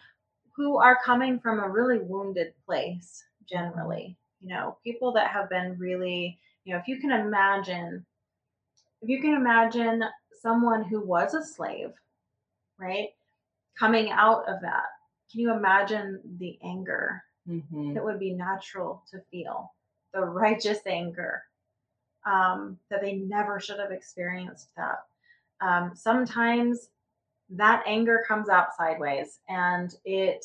who 0.57 0.79
are 0.79 0.99
coming 1.05 1.39
from 1.41 1.61
a 1.61 1.69
really 1.69 1.99
wounded 1.99 2.55
place 2.67 3.25
generally. 3.49 4.17
You 4.41 4.49
know 4.51 4.77
people 4.85 5.13
that 5.13 5.31
have 5.31 5.49
been 5.49 5.79
really 5.79 6.39
you 6.65 6.75
know 6.75 6.79
if 6.81 6.89
you 6.89 7.01
can 7.01 7.13
imagine 7.13 8.05
if 9.03 9.09
you 9.09 9.21
can 9.21 9.35
imagine 9.35 10.05
someone 10.43 10.85
who 10.85 11.01
was 11.01 11.35
a 11.35 11.43
slave 11.43 11.93
right 12.79 13.09
coming 13.79 14.11
out 14.11 14.49
of 14.49 14.61
that 14.63 14.85
can 15.31 15.41
you 15.41 15.53
imagine 15.53 16.21
the 16.39 16.59
anger 16.63 17.25
Mhm. 17.49 17.95
that 17.95 18.05
would 18.05 18.19
be 18.21 18.33
natural 18.33 19.03
to 19.11 19.21
feel? 19.31 19.75
The 20.13 20.21
righteous 20.25 20.81
anger 20.87 21.45
um, 22.25 22.79
that 22.89 23.01
they 23.03 23.17
never 23.17 23.61
should 23.61 23.79
have 23.79 23.91
experienced 23.91 24.75
that. 24.77 25.05
Um, 25.61 25.95
sometimes 25.95 26.89
that 27.57 27.83
anger 27.87 28.25
comes 28.27 28.49
out 28.49 28.69
sideways 28.77 29.39
and 29.49 29.95
it 30.05 30.45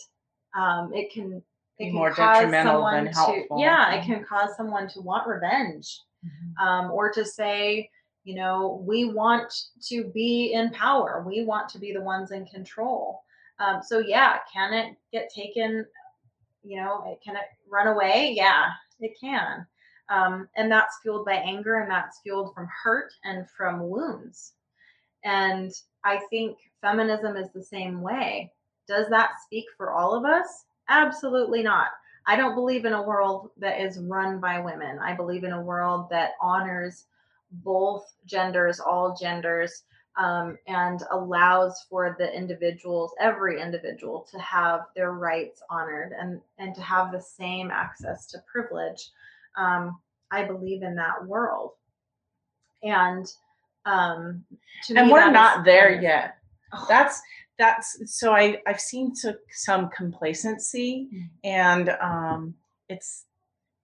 um, 0.58 0.92
it 0.94 1.12
can 1.12 1.34
it 1.34 1.44
Be 1.78 1.86
can 1.86 1.94
more 1.96 2.12
cause 2.14 2.38
detrimental 2.38 2.74
someone 2.74 3.06
than 3.06 3.14
to 3.14 3.46
yeah 3.58 3.94
it 3.96 4.06
can 4.06 4.24
cause 4.24 4.56
someone 4.58 4.88
to 4.90 5.02
want 5.02 5.28
revenge 5.28 6.02
Mhm. 6.26 6.62
um, 6.62 6.92
or 6.92 7.10
to 7.14 7.24
say, 7.24 7.90
you 8.26 8.36
know, 8.36 8.84
we 8.86 9.06
want 9.06 9.54
to 9.88 10.04
be 10.14 10.52
in 10.52 10.70
power. 10.72 11.24
We 11.26 11.46
want 11.46 11.70
to 11.70 11.80
be 11.80 11.94
the 11.94 12.02
ones 12.02 12.32
in 12.32 12.46
control. 12.46 13.24
Um, 13.60 13.82
so 13.82 14.00
yeah, 14.00 14.40
can 14.52 14.74
it 14.74 14.98
get 15.14 15.30
taken? 15.34 15.86
You 16.62 16.82
know, 16.82 17.06
it- 17.08 17.22
can 17.24 17.38
it 17.38 17.46
run 17.70 17.88
away? 17.88 18.34
Yeah, 18.36 18.72
it 19.00 19.18
can. 19.18 19.66
Um, 20.10 20.50
and 20.58 20.70
that's 20.70 20.98
fueled 21.02 21.26
by 21.26 21.36
anger, 21.36 21.76
and 21.78 21.90
that's 21.90 22.20
fueled 22.20 22.54
from 22.54 22.68
hurt 22.84 23.14
and 23.24 23.50
from 23.52 23.88
wounds. 23.88 24.56
And 25.24 25.72
I 26.04 26.20
think 26.30 26.58
feminism 26.82 27.36
is 27.36 27.50
the 27.52 27.64
same 27.64 28.02
way. 28.02 28.52
Does 28.88 29.08
that 29.10 29.32
speak 29.44 29.66
for 29.78 29.92
all 29.92 30.16
of 30.16 30.26
us? 30.26 30.66
Absolutely 30.88 31.62
not. 31.62 31.88
I 32.26 32.36
don't 32.36 32.56
believe 32.56 32.86
in 32.86 32.94
a 32.94 33.02
world 33.02 33.52
that 33.58 33.82
is 33.82 34.00
run 34.00 34.40
by 34.40 34.60
women. 34.60 35.00
I 35.00 35.14
believe 35.14 35.44
in 35.44 35.52
a 35.52 35.62
world 35.62 36.10
that 36.10 36.34
honors 36.42 37.06
both 37.52 38.14
genders, 38.26 38.80
all 38.80 39.18
genders, 39.20 39.84
um, 40.18 40.58
and 40.68 41.02
allows 41.12 41.86
for 41.90 42.16
the 42.20 42.32
individuals, 42.36 43.14
every 43.20 43.62
individual, 43.62 44.28
to 44.32 44.40
have 44.40 44.82
their 44.96 45.14
rights 45.14 45.62
honored 45.70 46.14
and 46.20 46.42
and 46.58 46.76
to 46.76 46.82
have 46.82 47.12
the 47.12 47.22
same 47.22 47.72
access 47.72 48.26
to 48.28 48.44
privilege. 48.52 49.10
Um, 49.56 50.00
I 50.32 50.44
believe 50.44 50.84
in 50.84 50.96
that 50.96 51.26
world, 51.26 51.72
and 52.84 53.26
um, 53.86 54.44
to 54.84 54.96
and 54.96 55.10
we're 55.12 55.32
not 55.32 55.64
there 55.66 55.90
feminism. 55.90 56.04
yet 56.04 56.36
Oh, 56.74 56.86
that's 56.88 57.22
that's 57.58 57.98
so 58.06 58.34
i 58.34 58.62
i've 58.68 58.80
seen 58.80 59.14
to, 59.22 59.38
some 59.52 59.90
complacency 59.90 61.08
Mm. 61.14 61.30
and 61.44 61.90
um 62.02 62.54
it's 62.90 63.26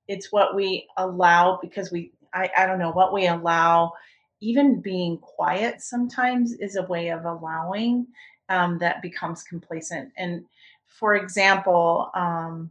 it's 0.07 0.31
what 0.31 0.55
we 0.55 0.87
allow 0.97 1.59
because 1.61 1.91
we 1.91 2.11
I, 2.33 2.49
I 2.57 2.65
don't 2.65 2.79
know 2.79 2.91
what 2.91 3.13
we 3.13 3.27
allow 3.27 3.93
even 4.41 4.81
being 4.81 5.17
quiet 5.17 5.81
sometimes 5.81 6.53
is 6.53 6.75
a 6.75 6.83
way 6.83 7.09
of 7.09 7.25
allowing 7.25 8.07
um, 8.49 8.77
that 8.79 9.01
becomes 9.01 9.41
complacent 9.43 10.11
and 10.17 10.45
for 10.87 11.15
example 11.15 12.11
um, 12.13 12.69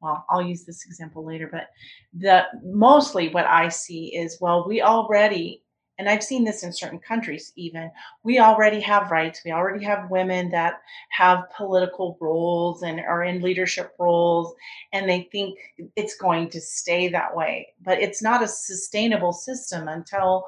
well 0.00 0.24
i'll 0.30 0.42
use 0.42 0.64
this 0.64 0.84
example 0.86 1.24
later 1.24 1.48
but 1.50 1.68
the 2.14 2.44
mostly 2.62 3.28
what 3.28 3.46
i 3.46 3.68
see 3.68 4.14
is 4.16 4.38
well 4.40 4.66
we 4.66 4.82
already 4.82 5.62
and 6.00 6.08
I've 6.08 6.24
seen 6.24 6.44
this 6.44 6.62
in 6.62 6.72
certain 6.72 6.98
countries 6.98 7.52
even, 7.56 7.90
we 8.22 8.38
already 8.38 8.80
have 8.80 9.10
rights. 9.10 9.42
We 9.44 9.52
already 9.52 9.84
have 9.84 10.10
women 10.10 10.50
that 10.50 10.80
have 11.10 11.50
political 11.54 12.16
roles 12.22 12.82
and 12.82 13.00
are 13.00 13.22
in 13.22 13.42
leadership 13.42 13.94
roles, 13.98 14.54
and 14.94 15.06
they 15.06 15.28
think 15.30 15.58
it's 15.96 16.16
going 16.16 16.48
to 16.50 16.60
stay 16.60 17.08
that 17.08 17.36
way. 17.36 17.74
But 17.82 18.00
it's 18.00 18.22
not 18.22 18.42
a 18.42 18.48
sustainable 18.48 19.34
system 19.34 19.88
until 19.88 20.46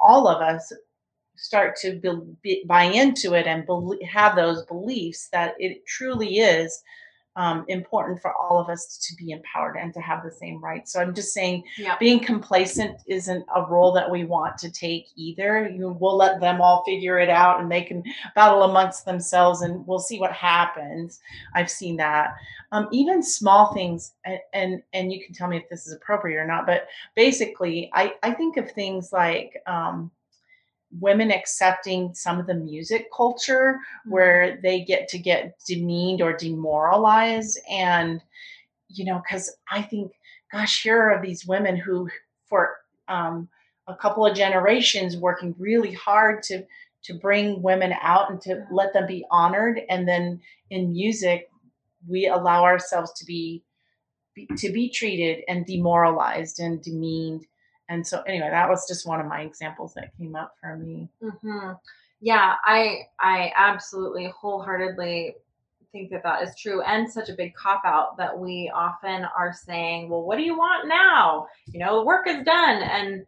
all 0.00 0.28
of 0.28 0.40
us 0.40 0.72
start 1.34 1.74
to 1.78 2.36
be, 2.40 2.62
buy 2.64 2.84
into 2.84 3.34
it 3.34 3.48
and 3.48 3.66
be, 3.66 4.04
have 4.04 4.36
those 4.36 4.64
beliefs 4.66 5.28
that 5.32 5.54
it 5.58 5.84
truly 5.86 6.38
is 6.38 6.84
um, 7.36 7.64
important 7.68 8.20
for 8.20 8.32
all 8.34 8.58
of 8.60 8.68
us 8.68 8.98
to 8.98 9.14
be 9.16 9.32
empowered 9.32 9.76
and 9.76 9.92
to 9.94 10.00
have 10.00 10.22
the 10.22 10.30
same 10.30 10.62
rights. 10.62 10.92
So 10.92 11.00
I'm 11.00 11.14
just 11.14 11.32
saying, 11.32 11.64
Yeah. 11.76 11.96
being 11.98 12.20
complacent 12.20 13.00
isn't 13.06 13.44
a 13.54 13.62
role 13.62 13.92
that 13.92 14.10
we 14.10 14.24
want 14.24 14.56
to 14.58 14.70
take 14.70 15.06
either. 15.16 15.68
You, 15.68 15.96
we'll 16.00 16.16
let 16.16 16.40
them 16.40 16.60
all 16.60 16.84
figure 16.84 17.18
it 17.18 17.28
out 17.30 17.60
and 17.60 17.70
they 17.70 17.82
can 17.82 18.02
battle 18.34 18.62
amongst 18.62 19.04
themselves 19.04 19.62
and 19.62 19.86
we'll 19.86 19.98
see 19.98 20.18
what 20.18 20.32
happens. 20.32 21.20
I've 21.54 21.70
seen 21.70 21.96
that. 21.96 22.34
Um, 22.72 22.88
even 22.92 23.22
small 23.22 23.72
things, 23.72 24.14
and, 24.24 24.38
and 24.52 24.82
and 24.92 25.12
you 25.12 25.24
can 25.24 25.34
tell 25.34 25.46
me 25.48 25.56
if 25.56 25.68
this 25.68 25.86
is 25.86 25.92
appropriate 25.92 26.38
or 26.38 26.46
not. 26.46 26.66
But 26.66 26.88
basically, 27.14 27.90
I 27.92 28.14
I 28.22 28.32
think 28.32 28.56
of 28.56 28.70
things 28.72 29.12
like. 29.12 29.62
Um, 29.66 30.10
women 31.00 31.30
accepting 31.30 32.14
some 32.14 32.38
of 32.38 32.46
the 32.46 32.54
music 32.54 33.08
culture 33.14 33.78
where 34.04 34.58
they 34.62 34.84
get 34.84 35.08
to 35.08 35.18
get 35.18 35.58
demeaned 35.66 36.22
or 36.22 36.32
demoralized. 36.32 37.58
And 37.70 38.20
you 38.88 39.04
know 39.04 39.20
because 39.24 39.50
i 39.70 39.80
think 39.82 40.12
gosh 40.52 40.82
here 40.82 41.00
are 41.00 41.20
these 41.20 41.46
women 41.46 41.74
who 41.74 42.08
for 42.44 42.76
um, 43.08 43.48
a 43.88 43.96
couple 43.96 44.24
of 44.24 44.36
generations 44.36 45.16
working 45.16 45.54
really 45.58 45.92
hard 45.92 46.42
to 46.44 46.64
to 47.04 47.14
bring 47.14 47.60
women 47.60 47.94
out 48.00 48.30
and 48.30 48.40
to 48.40 48.64
let 48.70 48.92
them 48.94 49.06
be 49.06 49.24
honored. 49.30 49.80
And 49.90 50.08
then 50.08 50.40
in 50.70 50.92
music 50.92 51.48
we 52.06 52.26
allow 52.26 52.64
ourselves 52.64 53.12
to 53.14 53.24
be, 53.24 53.62
be 54.34 54.46
to 54.56 54.72
be 54.72 54.90
treated 54.90 55.44
and 55.48 55.66
demoralized 55.66 56.60
and 56.60 56.82
demeaned 56.82 57.46
and 57.94 58.06
so 58.06 58.20
anyway 58.22 58.50
that 58.50 58.68
was 58.68 58.86
just 58.86 59.06
one 59.06 59.20
of 59.20 59.26
my 59.26 59.40
examples 59.42 59.94
that 59.94 60.14
came 60.18 60.34
up 60.36 60.54
for 60.60 60.76
me 60.76 61.08
hmm 61.22 61.70
Yeah, 62.20 62.56
I 62.64 63.02
I 63.20 63.52
absolutely 63.56 64.32
wholeheartedly 64.40 65.36
think 65.92 66.10
that 66.10 66.22
that 66.24 66.42
is 66.42 66.56
true, 66.56 66.82
and 66.82 67.10
such 67.10 67.28
a 67.28 67.34
big 67.34 67.54
cop 67.54 67.82
out 67.84 68.16
that 68.16 68.36
we 68.38 68.70
often 68.74 69.24
are 69.38 69.52
saying, 69.52 70.08
"Well, 70.08 70.22
what 70.22 70.36
do 70.38 70.42
you 70.44 70.56
want 70.56 70.88
now? 70.88 71.46
You 71.72 71.78
know, 71.80 72.00
the 72.00 72.04
work 72.06 72.26
is 72.26 72.44
done." 72.44 72.82
And 72.82 73.26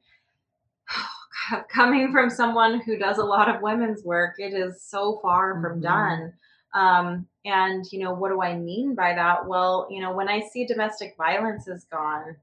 coming 1.69 2.13
from 2.13 2.31
someone 2.31 2.81
who 2.81 2.97
does 2.99 3.19
a 3.19 3.25
lot 3.25 3.55
of 3.55 3.63
women's 3.63 4.05
work, 4.05 4.35
it 4.39 4.55
is 4.55 4.83
so 4.83 5.19
far 5.23 5.61
from 5.61 5.81
Mhm. 5.81 5.83
done. 5.83 6.33
Um, 6.75 7.29
and 7.45 7.85
you 7.93 8.01
know, 8.01 8.13
what 8.15 8.31
do 8.31 8.43
I 8.43 8.57
mean 8.59 8.95
by 8.95 9.15
that? 9.15 9.47
Well, 9.47 9.87
you 9.91 10.01
know, 10.03 10.13
when 10.15 10.29
I 10.29 10.41
see 10.41 10.67
domestic 10.67 11.15
violence 11.17 11.69
is 11.69 11.85
gone, 11.85 12.37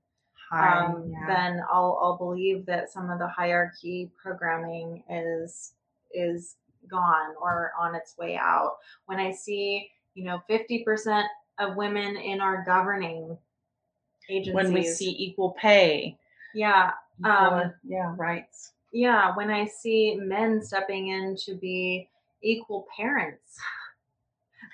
Um, 0.54 1.12
yeah. 1.12 1.26
then 1.28 1.62
I'll 1.72 2.00
I'll 2.02 2.18
believe 2.18 2.66
that 2.68 2.92
some 2.92 3.10
of 3.10 3.20
the 3.20 3.28
hierarchy 3.28 4.12
programming 4.22 5.04
is 5.10 5.74
is 6.14 6.56
gone 6.90 7.34
or 7.42 7.72
on 7.80 7.96
its 7.96 8.18
way 8.18 8.36
out. 8.36 8.78
When 9.06 9.20
I 9.20 9.32
see, 9.32 9.90
you 10.14 10.26
know, 10.26 10.42
fifty 10.48 10.84
percent 10.84 11.26
of 11.60 11.76
women 11.76 12.18
in 12.18 12.42
our 12.42 12.64
governing 12.66 13.38
agencies, 14.30 14.54
when 14.54 14.74
we 14.74 14.86
see 14.86 15.16
equal 15.18 15.52
pay 15.60 16.18
yeah, 16.56 16.92
equal, 17.20 17.32
Um, 17.32 17.74
yeah 17.84 18.14
rights 18.18 18.74
yeah, 18.94 19.36
when 19.36 19.50
I 19.50 19.66
see 19.66 20.16
men 20.16 20.62
stepping 20.62 21.08
in 21.08 21.36
to 21.46 21.56
be 21.56 22.10
equal 22.44 22.86
parents 22.96 23.58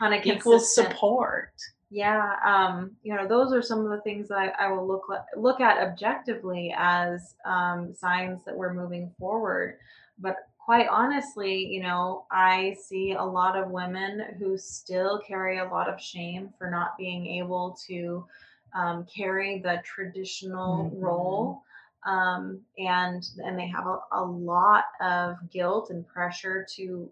on 0.02 0.12
a 0.14 0.22
equal 0.24 0.60
support 0.60 1.54
Yeah, 1.92 2.36
um, 2.46 2.96
you 3.02 3.16
know, 3.16 3.28
those 3.28 3.52
are 3.52 3.64
some 3.64 3.80
of 3.80 3.90
the 3.90 4.02
things 4.02 4.28
that 4.28 4.38
I, 4.60 4.66
I 4.66 4.72
will 4.72 4.88
look 4.88 5.08
look 5.36 5.60
at 5.60 5.80
objectively 5.88 6.74
as 6.78 7.36
um, 7.46 7.94
signs 7.96 8.44
that 8.46 8.56
we're 8.56 8.74
moving 8.76 9.12
forward. 9.18 9.80
But 10.20 10.36
quite 10.60 10.88
honestly, 10.88 11.66
you 11.66 11.82
know, 11.82 12.26
I 12.32 12.76
see 12.80 13.14
a 13.14 13.24
lot 13.24 13.56
of 13.56 13.72
women 13.72 14.36
who 14.38 14.56
still 14.58 15.20
carry 15.28 15.58
a 15.58 15.66
lot 15.66 15.90
of 15.90 16.00
shame 16.00 16.54
for 16.60 16.70
not 16.70 16.96
being 16.98 17.26
able 17.26 17.76
to 17.88 18.24
um, 18.76 19.06
carry 19.06 19.60
the 19.60 19.82
traditional 19.84 20.92
Mhm. 20.92 21.02
role. 21.02 21.64
Um, 22.06 22.62
and 22.78 23.24
and 23.44 23.58
they 23.58 23.68
have 23.68 23.88
a, 23.88 23.98
a 24.12 24.24
lot 24.24 24.86
of 25.02 25.38
guilt 25.50 25.90
and 25.90 26.08
pressure 26.08 26.66
to 26.76 27.10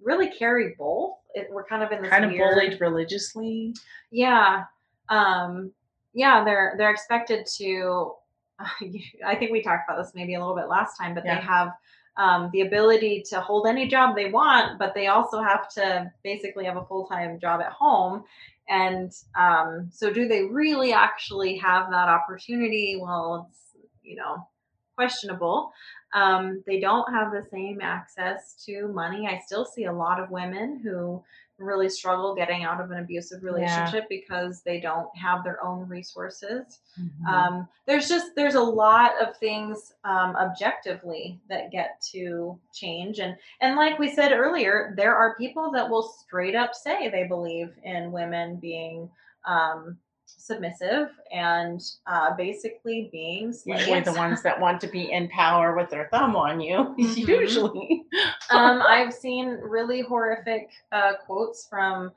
really 0.00 0.28
carry 0.30 0.74
both. 0.78 1.16
It, 1.36 1.48
we're 1.50 1.64
kind 1.64 1.82
of 1.82 1.92
in 1.92 2.02
this 2.02 2.10
kind 2.10 2.24
of 2.24 2.32
weird, 2.32 2.54
bullied 2.54 2.80
religiously 2.80 3.74
yeah. 4.10 4.64
Um, 5.08 5.72
yeah, 6.14 6.42
they're 6.44 6.74
they're 6.78 6.90
expected 6.90 7.46
to 7.58 8.14
I 8.58 9.34
think 9.34 9.52
we 9.52 9.62
talked 9.62 9.88
about 9.88 10.02
this 10.02 10.12
maybe 10.14 10.34
a 10.34 10.40
little 10.40 10.56
bit 10.56 10.68
last 10.68 10.96
time, 10.96 11.14
but 11.14 11.24
Yeah. 11.24 11.36
they 11.36 11.42
have 11.42 11.72
um, 12.16 12.48
the 12.52 12.62
ability 12.62 13.22
to 13.28 13.40
hold 13.40 13.66
any 13.66 13.86
job 13.86 14.16
they 14.16 14.30
want, 14.30 14.78
but 14.78 14.94
they 14.94 15.08
also 15.08 15.42
have 15.42 15.68
to 15.74 16.10
basically 16.24 16.64
have 16.64 16.78
a 16.78 16.84
full 16.86 17.06
time 17.06 17.38
job 17.38 17.60
at 17.60 17.72
home. 17.72 18.24
And 18.68 19.12
um, 19.38 19.90
so, 19.92 20.10
do 20.12 20.26
they 20.26 20.44
really 20.44 20.92
actually 20.92 21.56
have 21.58 21.90
that 21.90 22.08
opportunity? 22.08 22.98
Well, 23.00 23.48
it's 23.50 23.76
you 24.02 24.16
know 24.16 24.48
questionable. 24.96 25.72
Um, 26.14 26.62
they 26.66 26.80
don't 26.80 27.12
have 27.12 27.32
the 27.32 27.46
same 27.50 27.80
access 27.80 28.62
to 28.64 28.88
money. 28.88 29.26
I 29.26 29.40
still 29.44 29.64
see 29.64 29.84
a 29.84 29.92
lot 29.92 30.20
of 30.20 30.30
women 30.30 30.78
who 30.78 31.22
really 31.58 31.88
struggle 31.88 32.34
getting 32.34 32.64
out 32.64 32.80
of 32.80 32.90
an 32.90 32.98
abusive 32.98 33.42
relationship 33.42 34.04
because 34.08 34.62
they 34.62 34.78
don't 34.78 35.08
have 35.16 35.42
their 35.42 35.62
own 35.64 35.88
resources. 35.88 36.80
Mm-hmm. 37.00 37.26
Um, 37.26 37.68
there's 37.86 38.08
just 38.08 38.34
there's 38.36 38.54
a 38.54 38.60
lot 38.60 39.12
of 39.20 39.36
things 39.38 39.94
um, 40.04 40.36
objectively 40.36 41.40
that 41.48 41.70
get 41.70 42.00
to 42.12 42.58
change, 42.72 43.18
and 43.20 43.36
and 43.60 43.76
like 43.76 43.98
we 43.98 44.14
said 44.14 44.32
earlier, 44.32 44.94
there 44.96 45.14
are 45.14 45.36
people 45.36 45.70
that 45.72 45.88
will 45.88 46.02
straight 46.02 46.54
up 46.54 46.74
say 46.74 47.08
they 47.08 47.24
believe 47.24 47.72
in 47.84 48.12
women 48.12 48.56
being 48.56 49.08
um, 49.46 49.96
submissive 50.26 51.08
and 51.32 51.82
uh, 52.06 52.34
basically 52.36 53.08
being 53.12 53.52
slaves. 53.52 53.80
usually 53.86 54.00
the 54.00 54.12
ones 54.12 54.42
that 54.42 54.60
want 54.60 54.80
to 54.80 54.88
be 54.88 55.10
in 55.12 55.28
power 55.28 55.74
with 55.76 55.88
their 55.90 56.08
thumb 56.10 56.36
on 56.36 56.60
you 56.60 56.76
Mhm. 56.98 57.28
usually 57.28 58.04
um, 58.50 58.82
I've 58.86 59.12
seen 59.14 59.48
really 59.62 60.02
horrific 60.02 60.70
uh, 60.92 61.14
quotes 61.24 61.66
from 61.68 62.12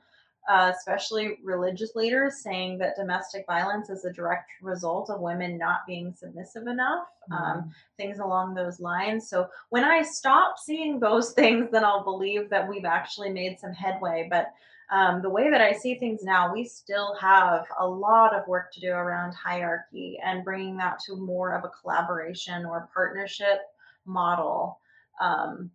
uh, 0.48 0.72
especially 0.76 1.38
religious 1.44 1.94
leaders 1.94 2.42
saying 2.42 2.78
that 2.78 2.96
domestic 2.96 3.44
violence 3.46 3.88
is 3.88 4.04
a 4.04 4.12
direct 4.12 4.50
result 4.62 5.08
of 5.08 5.20
women 5.20 5.56
not 5.56 5.86
being 5.86 6.12
submissive 6.16 6.66
enough, 6.66 7.06
um, 7.30 7.70
things 7.96 8.18
along 8.18 8.54
those 8.54 8.80
lines. 8.80 9.28
So 9.28 9.48
when 9.68 9.84
I 9.84 10.02
stop 10.02 10.58
seeing 10.58 10.98
those 10.98 11.32
things, 11.34 11.68
then 11.70 11.84
I'll 11.84 12.02
believe 12.02 12.50
that 12.50 12.66
we've 12.68 12.86
actually 12.86 13.30
made 13.30 13.60
some 13.60 13.72
headway. 13.72 14.26
But 14.28 14.52
um, 14.90 15.22
the 15.22 15.30
way 15.30 15.50
that 15.50 15.60
I 15.60 15.72
see 15.72 15.94
things 15.94 16.22
now, 16.22 16.52
we 16.52 16.64
still 16.64 17.14
have 17.20 17.64
a 17.78 17.86
lot 17.86 18.34
of 18.34 18.46
work 18.48 18.72
to 18.72 18.80
do 18.80 18.90
around 18.90 19.34
hierarchy 19.34 20.18
and 20.24 20.44
bringing 20.44 20.76
that 20.78 20.98
to 21.06 21.16
more 21.16 21.54
of 21.54 21.64
a 21.64 21.70
collaboration 21.80 22.64
or 22.64 22.88
partnership 22.92 23.60
model. 24.04 24.78
Um, 25.20 25.70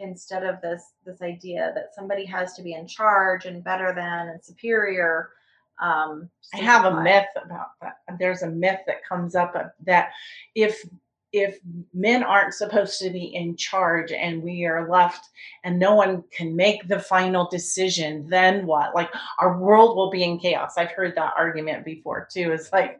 instead 0.00 0.44
of 0.44 0.60
this 0.60 0.94
this 1.04 1.22
idea 1.22 1.72
that 1.74 1.94
somebody 1.94 2.24
has 2.24 2.54
to 2.54 2.62
be 2.62 2.72
in 2.72 2.86
charge 2.86 3.44
and 3.44 3.62
better 3.62 3.92
than 3.94 4.28
and 4.28 4.42
superior 4.42 5.30
um 5.80 6.28
I 6.54 6.58
have 6.58 6.84
a 6.86 7.02
myth 7.02 7.28
about 7.42 7.68
that. 7.80 7.98
There's 8.18 8.42
a 8.42 8.50
myth 8.50 8.80
that 8.86 9.04
comes 9.06 9.34
up 9.34 9.54
that 9.84 10.10
if 10.54 10.84
if 11.32 11.58
men 11.94 12.22
aren't 12.22 12.54
supposed 12.54 12.98
to 13.00 13.10
be 13.10 13.24
in 13.24 13.56
charge 13.56 14.10
and 14.10 14.42
we 14.42 14.64
are 14.64 14.88
left 14.88 15.28
and 15.62 15.78
no 15.78 15.94
one 15.94 16.24
can 16.32 16.56
make 16.56 16.88
the 16.88 16.98
final 16.98 17.48
decision 17.50 18.26
then 18.28 18.66
what? 18.66 18.94
Like 18.94 19.10
our 19.38 19.58
world 19.58 19.96
will 19.96 20.10
be 20.10 20.24
in 20.24 20.38
chaos. 20.38 20.74
I've 20.76 20.90
heard 20.90 21.14
that 21.14 21.34
argument 21.36 21.84
before 21.84 22.26
too. 22.32 22.50
It's 22.52 22.72
like 22.72 22.98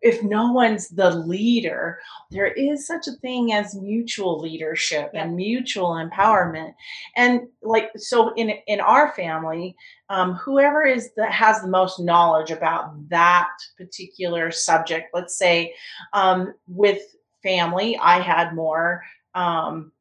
if 0.00 0.22
no 0.22 0.52
one's 0.52 0.88
the 0.88 1.10
leader 1.10 1.98
there 2.30 2.52
is 2.52 2.86
such 2.86 3.08
a 3.08 3.12
thing 3.20 3.52
as 3.52 3.74
mutual 3.74 4.38
leadership 4.38 5.10
and 5.14 5.34
mutual 5.34 5.90
empowerment. 5.90 6.74
And 7.16 7.48
like 7.62 7.90
so 7.96 8.32
in 8.34 8.50
in 8.66 8.80
our 8.80 9.12
family 9.14 9.76
um, 10.08 10.34
whoever 10.34 10.84
is 10.84 11.10
that 11.16 11.32
has 11.32 11.62
the 11.62 11.68
most 11.68 11.98
knowledge 11.98 12.50
about 12.50 13.08
that 13.08 13.48
particular 13.78 14.50
subject 14.50 15.08
let's 15.14 15.36
say 15.36 15.74
um, 16.12 16.52
with 16.68 17.02
family 17.42 17.96
i 17.98 18.20
had 18.20 18.54
more 18.54 19.02
um, 19.34 19.92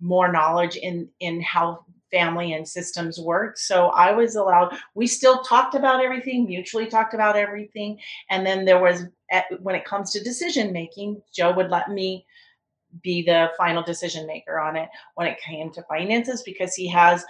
more 0.00 0.30
knowledge 0.32 0.76
in 0.76 1.08
in 1.20 1.40
how 1.42 1.84
family 2.10 2.54
and 2.54 2.66
systems 2.66 3.20
work 3.20 3.56
so 3.56 3.86
i 3.88 4.10
was 4.10 4.34
allowed 4.34 4.76
we 4.94 5.06
still 5.06 5.42
talked 5.42 5.74
about 5.74 6.02
everything 6.02 6.44
mutually 6.46 6.86
talked 6.86 7.14
about 7.14 7.36
everything. 7.36 7.98
And 8.30 8.44
then 8.44 8.64
there 8.64 8.80
was 8.80 9.04
when 9.60 9.76
it 9.76 9.84
comes 9.84 10.10
to 10.10 10.24
decision 10.24 10.72
making 10.72 11.22
joe 11.32 11.52
would 11.52 11.70
let 11.70 11.88
me 11.88 12.26
be 13.02 13.22
the 13.22 13.50
final 13.56 13.82
decision 13.82 14.26
maker 14.26 14.58
on 14.58 14.76
it 14.76 14.88
when 15.14 15.26
it 15.26 15.40
came 15.40 15.70
to 15.72 15.82
finances 15.82 16.42
because 16.42 16.74
he 16.74 16.88
has 16.88 17.24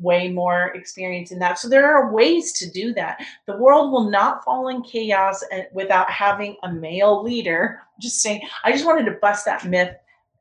way 0.00 0.28
more 0.28 0.68
experience 0.74 1.30
in 1.30 1.38
that. 1.38 1.58
So 1.58 1.68
there 1.68 1.86
are 1.86 2.12
ways 2.12 2.52
to 2.54 2.70
do 2.70 2.92
that. 2.94 3.20
The 3.46 3.56
world 3.56 3.92
will 3.92 4.10
not 4.10 4.44
fall 4.44 4.68
in 4.68 4.82
chaos 4.82 5.44
without 5.72 6.10
having 6.10 6.56
a 6.62 6.72
male 6.72 7.22
leader. 7.22 7.80
Just 8.00 8.20
saying 8.20 8.42
i 8.64 8.72
just 8.72 8.86
wanted 8.86 9.04
to 9.04 9.18
bust 9.20 9.44
that 9.44 9.64
myth 9.64 9.94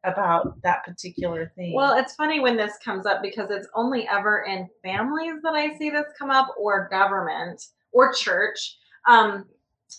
about 0.03 0.61
that 0.63 0.83
particular 0.83 1.51
thing. 1.55 1.73
Well, 1.73 1.97
it's 1.97 2.15
funny 2.15 2.39
when 2.39 2.57
this 2.57 2.73
comes 2.83 3.05
up 3.05 3.21
because 3.21 3.51
it's 3.51 3.67
only 3.75 4.07
ever 4.07 4.43
in 4.43 4.67
families 4.83 5.41
that 5.43 5.53
I 5.53 5.77
see 5.77 5.89
this 5.89 6.07
come 6.17 6.31
up, 6.31 6.55
or 6.57 6.87
government, 6.89 7.67
or 7.91 8.13
church. 8.13 8.77
Um, 9.07 9.45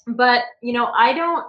but 0.08 0.44
you 0.60 0.72
know, 0.72 0.86
I 0.86 1.12
don't, 1.12 1.46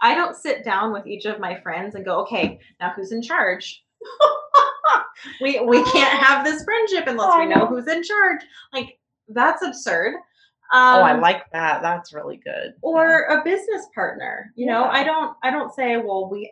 I 0.00 0.14
don't 0.14 0.36
sit 0.36 0.64
down 0.64 0.92
with 0.92 1.06
each 1.06 1.24
of 1.24 1.40
my 1.40 1.58
friends 1.60 1.94
and 1.94 2.04
go, 2.04 2.20
okay, 2.22 2.58
now 2.80 2.92
who's 2.94 3.12
in 3.12 3.22
charge? 3.22 3.82
we 5.40 5.60
we 5.60 5.82
can't 5.84 6.22
have 6.22 6.44
this 6.44 6.62
friendship 6.64 7.06
unless 7.06 7.38
we 7.38 7.46
know 7.46 7.66
who's 7.66 7.88
in 7.88 8.02
charge. 8.02 8.42
Like 8.72 8.98
that's 9.28 9.62
absurd. 9.62 10.14
Um, 10.72 11.00
oh 11.00 11.02
i 11.02 11.12
like 11.12 11.44
that 11.52 11.82
that's 11.82 12.14
really 12.14 12.40
good 12.42 12.72
or 12.80 13.24
a 13.26 13.44
business 13.44 13.86
partner 13.94 14.50
you 14.56 14.64
know 14.66 14.84
Yeah. 14.84 14.90
i 14.92 15.04
don't 15.04 15.36
i 15.42 15.50
don't 15.50 15.72
say 15.72 15.98
well 15.98 16.28
we 16.30 16.50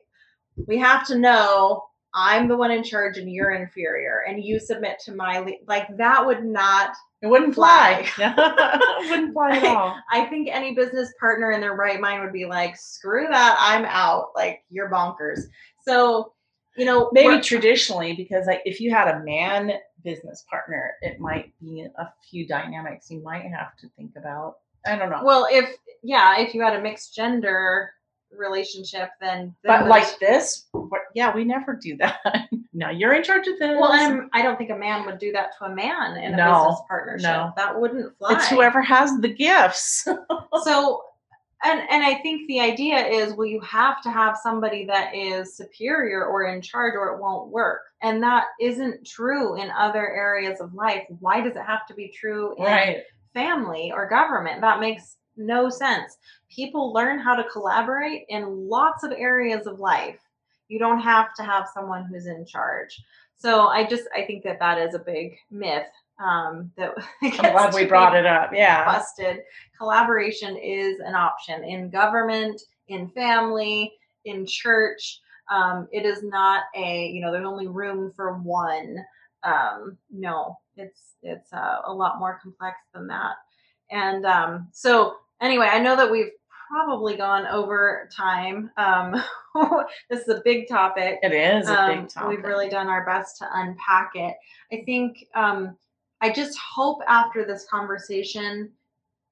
we 0.68 0.76
have 0.78 1.07
to 1.07 1.18
know 1.18 1.83
i'm 2.14 2.46
the 2.46 2.57
one 2.57 2.70
in 2.70 2.85
charge 2.85 3.16
and 3.16 3.33
you're 3.33 3.52
inferior 3.52 4.22
and 4.28 4.44
you 4.44 4.61
submit 4.61 4.98
to 5.07 5.14
my 5.14 5.38
le-. 5.38 5.64
like 5.66 5.88
that 5.96 6.24
would 6.24 6.44
not 6.44 6.90
it 7.22 7.28
wouldn't 7.28 7.54
fly. 7.54 8.06
It 9.02 9.11
wouldn't 9.11 9.32
fly 9.32 9.56
at 9.56 9.64
all. 9.64 9.96
I 10.12 10.26
think 10.26 10.48
any 10.50 10.74
business 10.74 11.12
partner 11.18 11.50
in 11.50 11.61
their 11.61 11.74
right 11.74 12.00
mind 12.00 12.22
would 12.22 12.32
be 12.32 12.46
like 12.46 12.76
screw 12.76 13.26
that 13.28 13.56
i'm 13.58 13.85
out. 13.85 14.28
Like 14.37 14.62
you're 14.70 14.90
bonkers. 14.90 15.40
So 15.85 16.32
you 16.76 16.85
know 16.85 17.11
maybe 17.12 17.40
traditionally 17.40 18.14
because 18.14 18.46
like 18.46 18.62
if 18.64 18.80
you 18.80 18.90
had 18.90 19.08
a 19.08 19.24
man 19.24 19.72
business 20.04 20.44
partner 20.48 20.92
it 21.02 21.20
might 21.20 21.52
be 21.61 21.87
a 21.98 22.08
few 22.30 22.46
dynamics 22.46 23.11
you 23.11 23.22
might 23.22 23.44
have 23.44 23.76
to 23.78 23.88
think 23.96 24.12
about. 24.16 24.56
I 24.87 24.96
don't 24.96 25.11
know. 25.11 25.22
Well 25.24 25.48
if 25.50 25.70
yeah 26.02 26.38
if 26.38 26.54
you 26.54 26.62
had 26.62 26.76
a 26.76 26.82
mixed 26.82 27.14
gender 27.14 27.90
relationship 28.37 29.11
then, 29.21 29.55
then 29.62 29.81
but 29.81 29.88
like 29.88 30.18
this 30.18 30.66
what- 30.73 31.03
yeah 31.14 31.35
we 31.35 31.45
never 31.45 31.75
do 31.75 31.97
that. 31.99 32.49
Now 32.75 32.88
you're 32.90 33.12
in 33.12 33.23
charge 33.23 33.47
of 33.49 33.59
this. 33.59 33.77
Well 33.79 33.92
I'm, 33.92 34.31
i 34.33 34.40
don't 34.42 34.57
think 34.57 34.71
a 34.71 34.77
man 34.77 35.05
would 35.05 35.18
do 35.18 35.31
that 35.33 35.51
to 35.59 35.66
a 35.66 35.75
man 35.75 36.16
in 36.16 36.33
a 36.33 36.37
No, 36.38 36.61
business 36.64 36.81
partnership. 36.88 37.25
no. 37.25 37.53
that 37.57 37.79
wouldn't 37.79 38.16
fly. 38.16 38.33
It's 38.33 38.49
whoever 38.49 38.81
has 38.81 39.18
the 39.21 39.29
gifts. 39.29 40.09
So 40.64 41.03
and 41.64 41.81
and 41.90 42.03
i 42.03 42.14
think 42.23 42.49
the 42.49 42.61
idea 42.61 43.07
is 43.07 43.35
well 43.35 43.47
you 43.47 43.61
have 43.61 44.03
to 44.03 44.11
have 44.11 44.37
somebody 44.42 44.85
that 44.87 45.14
is 45.14 45.57
superior 45.57 46.25
or 46.27 46.45
in 46.45 46.61
charge 46.61 46.95
or 46.95 47.09
it 47.14 47.21
won't 47.21 47.49
work. 47.51 47.83
And 48.03 48.23
that 48.23 48.47
isn't 48.61 49.07
true 49.07 49.61
in 49.61 49.71
other 49.71 50.11
areas 50.11 50.61
of 50.61 50.75
life. 50.75 51.05
Why 51.21 51.40
does 51.40 51.55
it 51.55 51.62
have 51.62 51.87
to 51.87 51.95
be 51.95 52.09
true 52.09 52.55
in 52.57 52.64
right. 52.64 53.03
family 53.35 53.92
or 53.95 54.09
government? 54.09 54.61
That 54.61 54.81
makes 54.81 55.18
no 55.37 55.68
sense 55.71 56.16
people 56.54 56.92
learn 56.92 57.18
how 57.18 57.34
to 57.34 57.44
collaborate 57.44 58.24
in 58.28 58.68
lots 58.68 59.04
of 59.04 59.12
areas 59.12 59.66
of 59.66 59.78
life 59.78 60.18
you 60.68 60.78
don't 60.78 61.00
have 61.00 61.34
to 61.34 61.42
have 61.42 61.68
someone 61.72 62.04
who's 62.04 62.26
in 62.26 62.44
charge 62.44 63.02
so 63.36 63.68
i 63.68 63.84
just 63.84 64.04
i 64.16 64.22
think 64.22 64.42
that 64.42 64.58
that 64.58 64.78
is 64.78 64.94
a 64.94 64.98
big 64.98 65.36
myth 65.50 65.86
um 66.22 66.70
that 66.76 66.94
i'm 67.22 67.30
glad 67.30 67.74
we 67.74 67.84
brought 67.84 68.16
it 68.16 68.26
up 68.26 68.50
yeah 68.52 68.84
busted. 68.84 69.40
Collaboration 69.76 70.56
is 70.56 71.00
an 71.00 71.16
option 71.16 71.64
in 71.64 71.90
government, 71.90 72.62
in 72.86 73.08
family, 73.08 73.92
in 74.24 74.46
church. 74.46 75.20
Um, 75.50 75.88
it 75.90 76.06
is 76.06 76.22
not 76.22 76.64
a 76.76 77.08
you 77.08 77.20
know 77.20 77.32
there's 77.32 77.46
only 77.46 77.66
room 77.66 78.12
for 78.14 78.34
one. 78.34 79.04
Um, 79.42 79.98
no, 80.10 80.56
it's 80.76 81.14
it's 81.22 81.52
uh, 81.52 81.80
a 81.84 81.92
lot 81.92 82.20
more 82.20 82.38
complex 82.40 82.76
than 82.94 83.08
that. 83.08 83.34
And 83.90 84.24
um, 84.24 84.68
so 84.72 85.16
anyway, 85.40 85.68
I 85.70 85.80
know 85.80 85.96
that 85.96 86.10
we've 86.10 86.30
probably 86.76 87.16
gone 87.16 87.46
over 87.48 88.08
time. 88.16 88.70
Um, 88.78 89.22
this 90.11 90.22
is 90.22 90.28
a 90.28 90.40
big 90.42 90.68
topic. 90.68 91.18
it 91.22 91.32
is 91.32 91.68
a 91.68 91.78
Um, 91.78 92.00
big 92.00 92.08
topic 92.08 92.28
We've 92.30 92.44
really 92.44 92.70
done 92.70 92.88
our 92.88 93.04
best 93.04 93.37
to 93.38 93.48
unpack 93.52 94.12
it. 94.14 94.35
I 94.72 94.82
think 94.87 95.26
um, 95.35 95.76
I 96.22 96.32
just 96.32 96.58
hope 96.58 97.00
after 97.06 97.44
this 97.44 97.66
conversation, 97.66 98.70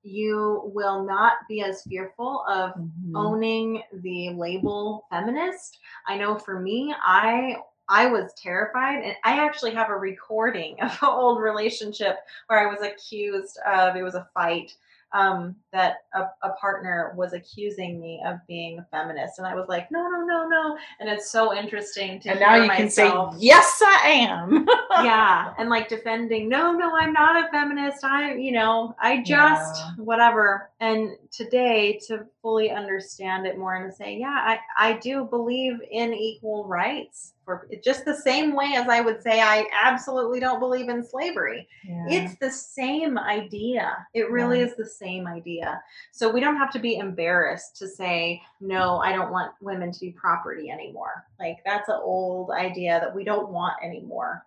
you 0.02 0.70
will 0.74 1.04
not 1.04 1.34
be 1.48 1.62
as 1.62 1.82
fearful 1.84 2.44
of 2.46 2.72
Mhm. 2.74 3.12
owning 3.14 3.82
the 4.02 4.30
label 4.30 5.06
feminist. 5.10 5.78
I 6.06 6.16
know 6.18 6.38
for 6.38 6.60
me, 6.60 6.94
I 7.02 7.56
I 7.92 8.06
was 8.06 8.32
terrified, 8.34 9.02
and 9.02 9.16
I 9.24 9.44
actually 9.44 9.72
have 9.72 9.88
a 9.90 9.96
recording 9.96 10.78
of 10.80 10.90
an 11.02 11.08
old 11.08 11.40
relationship 11.40 12.18
where 12.46 12.60
I 12.60 12.72
was 12.72 12.82
accused 12.82 13.58
of 13.66 13.96
it 13.96 14.02
was 14.02 14.14
a 14.14 14.28
fight 14.32 14.76
um, 15.12 15.56
that 15.72 16.04
a, 16.14 16.22
a 16.42 16.50
partner 16.60 17.12
was 17.16 17.32
accusing 17.32 18.00
me 18.00 18.22
of 18.24 18.36
being 18.46 18.78
a 18.78 18.86
feminist, 18.90 19.38
and 19.38 19.46
I 19.46 19.54
was 19.54 19.66
like, 19.68 19.90
no, 19.90 20.08
no, 20.08 20.24
no, 20.24 20.48
no, 20.48 20.78
and 21.00 21.08
it's 21.08 21.30
so 21.30 21.54
interesting 21.54 22.20
to 22.20 22.30
and 22.30 22.40
now 22.40 22.54
you 22.56 22.70
can 22.70 22.88
say 22.90 23.04
myself- 23.08 23.34
yes 23.38 23.82
i 23.84 24.08
am. 24.08 24.66
Yeah. 25.04 25.54
And 25.58 25.70
like 25.70 25.88
defending 25.88 26.48
no 26.48 26.72
no 26.72 26.94
i'm 26.96 27.12
not 27.12 27.42
a 27.42 27.48
feminist. 27.50 28.04
I 28.04 28.34
you 28.34 28.52
know 28.52 28.94
i 29.00 29.18
just 29.22 29.82
Yeah. 29.84 29.90
whatever. 30.04 30.70
And 30.80 31.16
today 31.32 32.00
to 32.08 32.26
fully 32.42 32.70
understand 32.72 33.46
it 33.46 33.56
more 33.56 33.76
and 33.76 33.88
to 33.90 33.96
say 33.96 34.16
yeah 34.16 34.36
i 34.44 34.58
i 34.78 34.98
do 34.98 35.24
believe 35.24 35.74
in 35.92 36.12
equal 36.12 36.64
rights 36.66 37.34
for 37.44 37.68
just 37.84 38.04
the 38.04 38.14
same 38.16 38.54
way 38.56 38.72
as 38.74 38.88
i 38.88 39.00
would 39.00 39.22
say 39.22 39.40
i 39.40 39.64
absolutely 39.80 40.40
don't 40.40 40.58
believe 40.58 40.88
in 40.88 41.04
slavery. 41.04 41.68
Yeah. 41.84 42.04
it's 42.08 42.34
the 42.40 42.50
same 42.50 43.16
idea. 43.18 43.96
It 44.14 44.30
really 44.30 44.58
Yeah. 44.60 44.66
is 44.66 44.76
the 44.76 44.86
same 44.86 45.26
idea. 45.26 45.80
So 46.12 46.28
we 46.30 46.40
don't 46.40 46.56
have 46.56 46.72
to 46.72 46.78
be 46.80 46.96
embarrassed 46.96 47.76
to 47.76 47.86
say 47.88 48.42
no 48.60 48.98
i 48.98 49.12
don't 49.12 49.30
want 49.30 49.52
women 49.60 49.92
to 49.92 50.00
be 50.00 50.10
property 50.10 50.68
anymore. 50.70 51.24
Like 51.38 51.58
that's 51.64 51.88
an 51.88 52.00
old 52.02 52.50
idea 52.50 52.98
that 53.00 53.14
we 53.14 53.22
don't 53.24 53.50
want 53.50 53.74
anymore. 53.84 54.44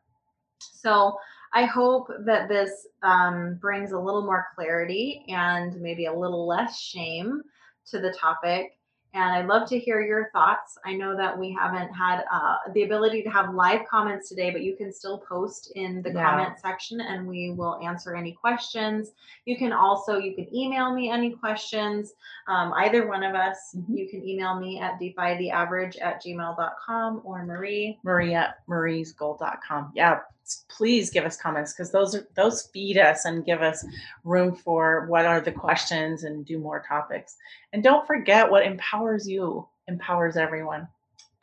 So 0.59 1.17
I 1.53 1.65
hope 1.65 2.09
that 2.25 2.49
this 2.49 2.87
um, 3.03 3.55
brings 3.61 3.91
a 3.91 3.99
little 3.99 4.23
more 4.23 4.47
clarity 4.55 5.23
and 5.29 5.79
maybe 5.79 6.05
a 6.05 6.13
little 6.13 6.47
less 6.47 6.79
shame 6.79 7.41
to 7.87 7.99
the 7.99 8.11
topic. 8.11 8.77
And 9.15 9.31
I'd 9.31 9.45
love 9.45 9.69
to 9.69 9.77
hear 9.77 10.01
your 10.01 10.31
thoughts. 10.33 10.75
I 10.83 10.93
know 10.93 11.15
that 11.15 11.37
we 11.37 11.51
haven't 11.53 11.93
had 11.93 12.23
uh, 12.33 12.55
the 12.73 12.81
ability 12.81 13.21
to 13.21 13.29
have 13.29 13.53
live 13.53 13.81
comments 13.87 14.27
today, 14.27 14.49
but 14.49 14.63
you 14.63 14.75
can 14.75 14.91
still 14.91 15.19
post 15.19 15.71
in 15.75 16.01
the 16.01 16.11
Yeah. 16.11 16.27
comment 16.31 16.59
section 16.59 16.99
and 16.99 17.27
we 17.27 17.51
will 17.51 17.77
answer 17.83 18.15
any 18.15 18.31
questions. 18.31 19.11
You 19.45 19.55
can 19.55 19.71
also, 19.71 20.17
you 20.17 20.33
can 20.33 20.51
email 20.55 20.91
me 20.95 21.11
any 21.11 21.29
questions. 21.33 22.15
Um, 22.47 22.73
either 22.73 23.05
one 23.07 23.21
of 23.21 23.35
us, 23.35 23.75
Mhm. 23.77 23.95
you 23.95 24.09
can 24.09 24.27
email 24.27 24.59
me 24.59 24.81
at 24.81 24.99
defytheaverage 24.99 26.01
at 26.01 26.23
gmail.com 26.23 27.21
or 27.23 27.45
Marie. 27.45 27.99
Marie 28.01 28.33
at 28.33 28.65
mariesgold.com. 28.67 29.91
Yeah, 29.93 30.21
please 30.69 31.09
give 31.09 31.25
us 31.25 31.37
comments 31.37 31.73
because 31.73 31.91
those 31.91 32.15
are 32.15 32.27
those 32.35 32.63
feed 32.67 32.97
us 32.97 33.25
and 33.25 33.45
give 33.45 33.61
us 33.61 33.85
room 34.23 34.55
for 34.55 35.05
what 35.07 35.25
are 35.25 35.41
the 35.41 35.51
questions 35.51 36.23
and 36.23 36.45
do 36.45 36.57
more 36.57 36.83
topics. 36.87 37.37
And 37.71 37.83
don't 37.83 38.07
forget 38.07 38.49
what 38.49 38.65
empowers 38.65 39.27
you 39.27 39.67
empowers 39.87 40.37
everyone. 40.37 40.87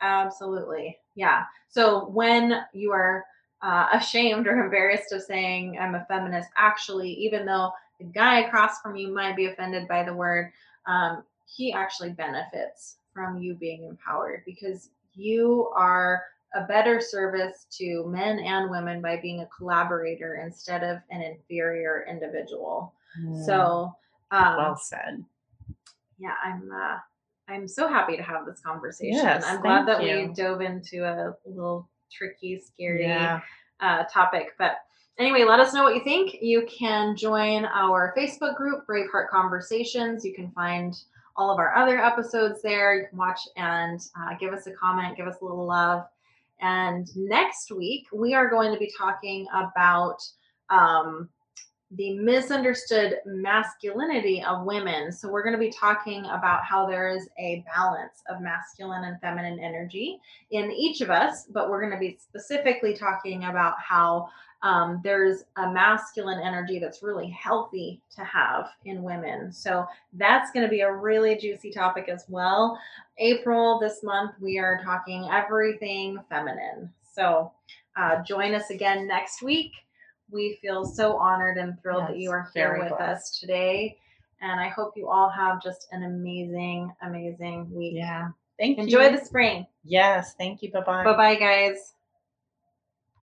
Absolutely. 0.01 0.97
Yeah. 1.15 1.43
So 1.69 2.07
when 2.09 2.61
you 2.73 2.91
are 2.91 3.25
uh, 3.61 3.87
ashamed 3.93 4.47
or 4.47 4.59
embarrassed 4.63 5.11
of 5.11 5.21
saying 5.21 5.77
I'm 5.79 5.95
a 5.95 6.05
feminist, 6.05 6.49
actually, 6.57 7.11
even 7.13 7.45
though 7.45 7.71
the 7.99 8.05
guy 8.05 8.39
across 8.39 8.81
from 8.81 8.95
you 8.95 9.13
might 9.13 9.35
be 9.35 9.45
offended 9.45 9.87
by 9.87 10.03
the 10.03 10.13
word, 10.13 10.51
um, 10.87 11.23
he 11.45 11.71
actually 11.71 12.11
benefits 12.11 12.97
from 13.13 13.37
you 13.37 13.53
being 13.53 13.83
empowered 13.83 14.43
because 14.45 14.89
you 15.15 15.69
are 15.75 16.23
a 16.53 16.61
better 16.63 16.99
service 16.99 17.65
to 17.71 18.05
men 18.07 18.39
and 18.39 18.69
women 18.69 19.01
by 19.01 19.17
being 19.21 19.39
a 19.41 19.45
collaborator 19.57 20.41
instead 20.45 20.83
of 20.83 20.97
an 21.09 21.21
inferior 21.21 22.05
individual. 22.09 22.93
Mm, 23.21 23.45
So, 23.45 23.93
um, 24.31 24.57
well 24.57 24.75
said. 24.75 25.23
yeah, 26.19 26.35
I'm 26.43 26.69
uh, 26.71 26.97
I'm 27.47 27.67
so 27.67 27.87
happy 27.87 28.15
to 28.17 28.23
have 28.23 28.45
this 28.45 28.61
conversation. 28.61 29.15
Yes, 29.15 29.43
I'm 29.45 29.61
glad 29.61 29.85
that 29.87 30.03
you. 30.03 30.27
we 30.27 30.33
dove 30.33 30.61
into 30.61 31.03
a 31.05 31.35
little 31.45 31.89
tricky, 32.11 32.59
scary 32.59 33.03
Yeah. 33.03 33.41
uh, 33.81 34.03
topic. 34.05 34.53
But 34.57 34.77
anyway, 35.17 35.43
let 35.43 35.59
us 35.59 35.73
know 35.73 35.83
what 35.83 35.95
you 35.95 36.03
think. 36.03 36.37
You 36.41 36.65
can 36.67 37.15
join 37.17 37.65
our 37.65 38.13
Facebook 38.17 38.55
group, 38.55 38.85
Braveheart 38.87 39.29
Conversations. 39.29 40.23
You 40.23 40.33
can 40.33 40.51
find 40.51 40.95
all 41.35 41.49
of 41.51 41.59
our 41.59 41.75
other 41.75 42.03
episodes 42.03 42.61
there. 42.61 42.95
You 42.95 43.07
can 43.09 43.17
watch 43.17 43.39
and 43.57 43.99
uh, 44.17 44.35
give 44.39 44.53
us 44.53 44.67
a 44.67 44.71
comment, 44.71 45.17
give 45.17 45.27
us 45.27 45.37
a 45.41 45.45
little 45.45 45.65
love. 45.65 46.05
And 46.61 47.07
next 47.15 47.71
week, 47.71 48.05
we 48.13 48.33
are 48.33 48.49
going 48.49 48.71
to 48.71 48.79
be 48.79 48.93
talking 48.97 49.47
about 49.53 50.17
um, 50.69 51.29
the 51.95 52.13
misunderstood 52.13 53.17
masculinity 53.25 54.43
of 54.43 54.65
women. 54.65 55.11
So, 55.11 55.29
we're 55.29 55.43
going 55.43 55.53
to 55.53 55.59
be 55.59 55.71
talking 55.71 56.25
about 56.25 56.63
how 56.63 56.87
there 56.87 57.09
is 57.09 57.27
a 57.37 57.63
balance 57.73 58.23
of 58.29 58.41
masculine 58.41 59.03
and 59.03 59.19
feminine 59.19 59.59
energy 59.59 60.19
in 60.51 60.71
each 60.71 61.01
of 61.01 61.09
us, 61.09 61.45
but 61.45 61.69
we're 61.69 61.81
going 61.81 61.93
to 61.93 61.99
be 61.99 62.17
specifically 62.19 62.93
talking 62.93 63.45
about 63.45 63.75
how 63.79 64.29
um, 64.63 65.01
there's 65.03 65.43
a 65.57 65.71
masculine 65.71 66.39
energy 66.39 66.79
that's 66.79 67.01
really 67.01 67.29
healthy 67.29 67.99
to 68.15 68.23
have 68.23 68.69
in 68.85 69.01
women. 69.01 69.51
So 69.51 69.85
that's 70.13 70.51
going 70.51 70.65
to 70.65 70.69
be 70.69 70.81
a 70.81 70.93
really 70.93 71.35
juicy 71.35 71.71
topic 71.71 72.09
as 72.09 72.25
well. 72.29 72.79
April 73.17 73.79
this 73.79 74.03
month, 74.03 74.33
we 74.39 74.59
are 74.59 74.79
talking 74.83 75.27
everything 75.31 76.19
feminine. 76.29 76.91
So 77.13 77.51
uh, 77.95 78.21
join 78.23 78.53
us 78.53 78.69
again 78.69 79.07
next 79.07 79.41
week. 79.41 79.71
We 80.31 80.57
feel 80.61 80.85
so 80.85 81.17
honored 81.17 81.57
and 81.57 81.79
thrilled 81.81 82.07
that 82.07 82.17
you 82.17 82.31
are 82.31 82.49
here 82.53 82.79
with 82.81 82.93
us 82.93 83.39
today. 83.39 83.97
And 84.41 84.59
I 84.59 84.69
hope 84.69 84.93
you 84.95 85.07
all 85.07 85.29
have 85.29 85.61
just 85.61 85.87
an 85.91 86.03
amazing, 86.03 86.91
amazing 87.01 87.71
week. 87.71 87.93
Yeah. 87.95 88.29
Thank 88.57 88.77
Enjoy 88.79 88.99
you. 88.99 89.05
Enjoy 89.05 89.17
the 89.17 89.25
spring. 89.25 89.67
Yes. 89.83 90.33
Thank 90.35 90.63
you. 90.63 90.71
Bye 90.71 90.81
bye. 90.81 91.03
Bye 91.03 91.17
bye, 91.17 91.35
guys. 91.35 91.93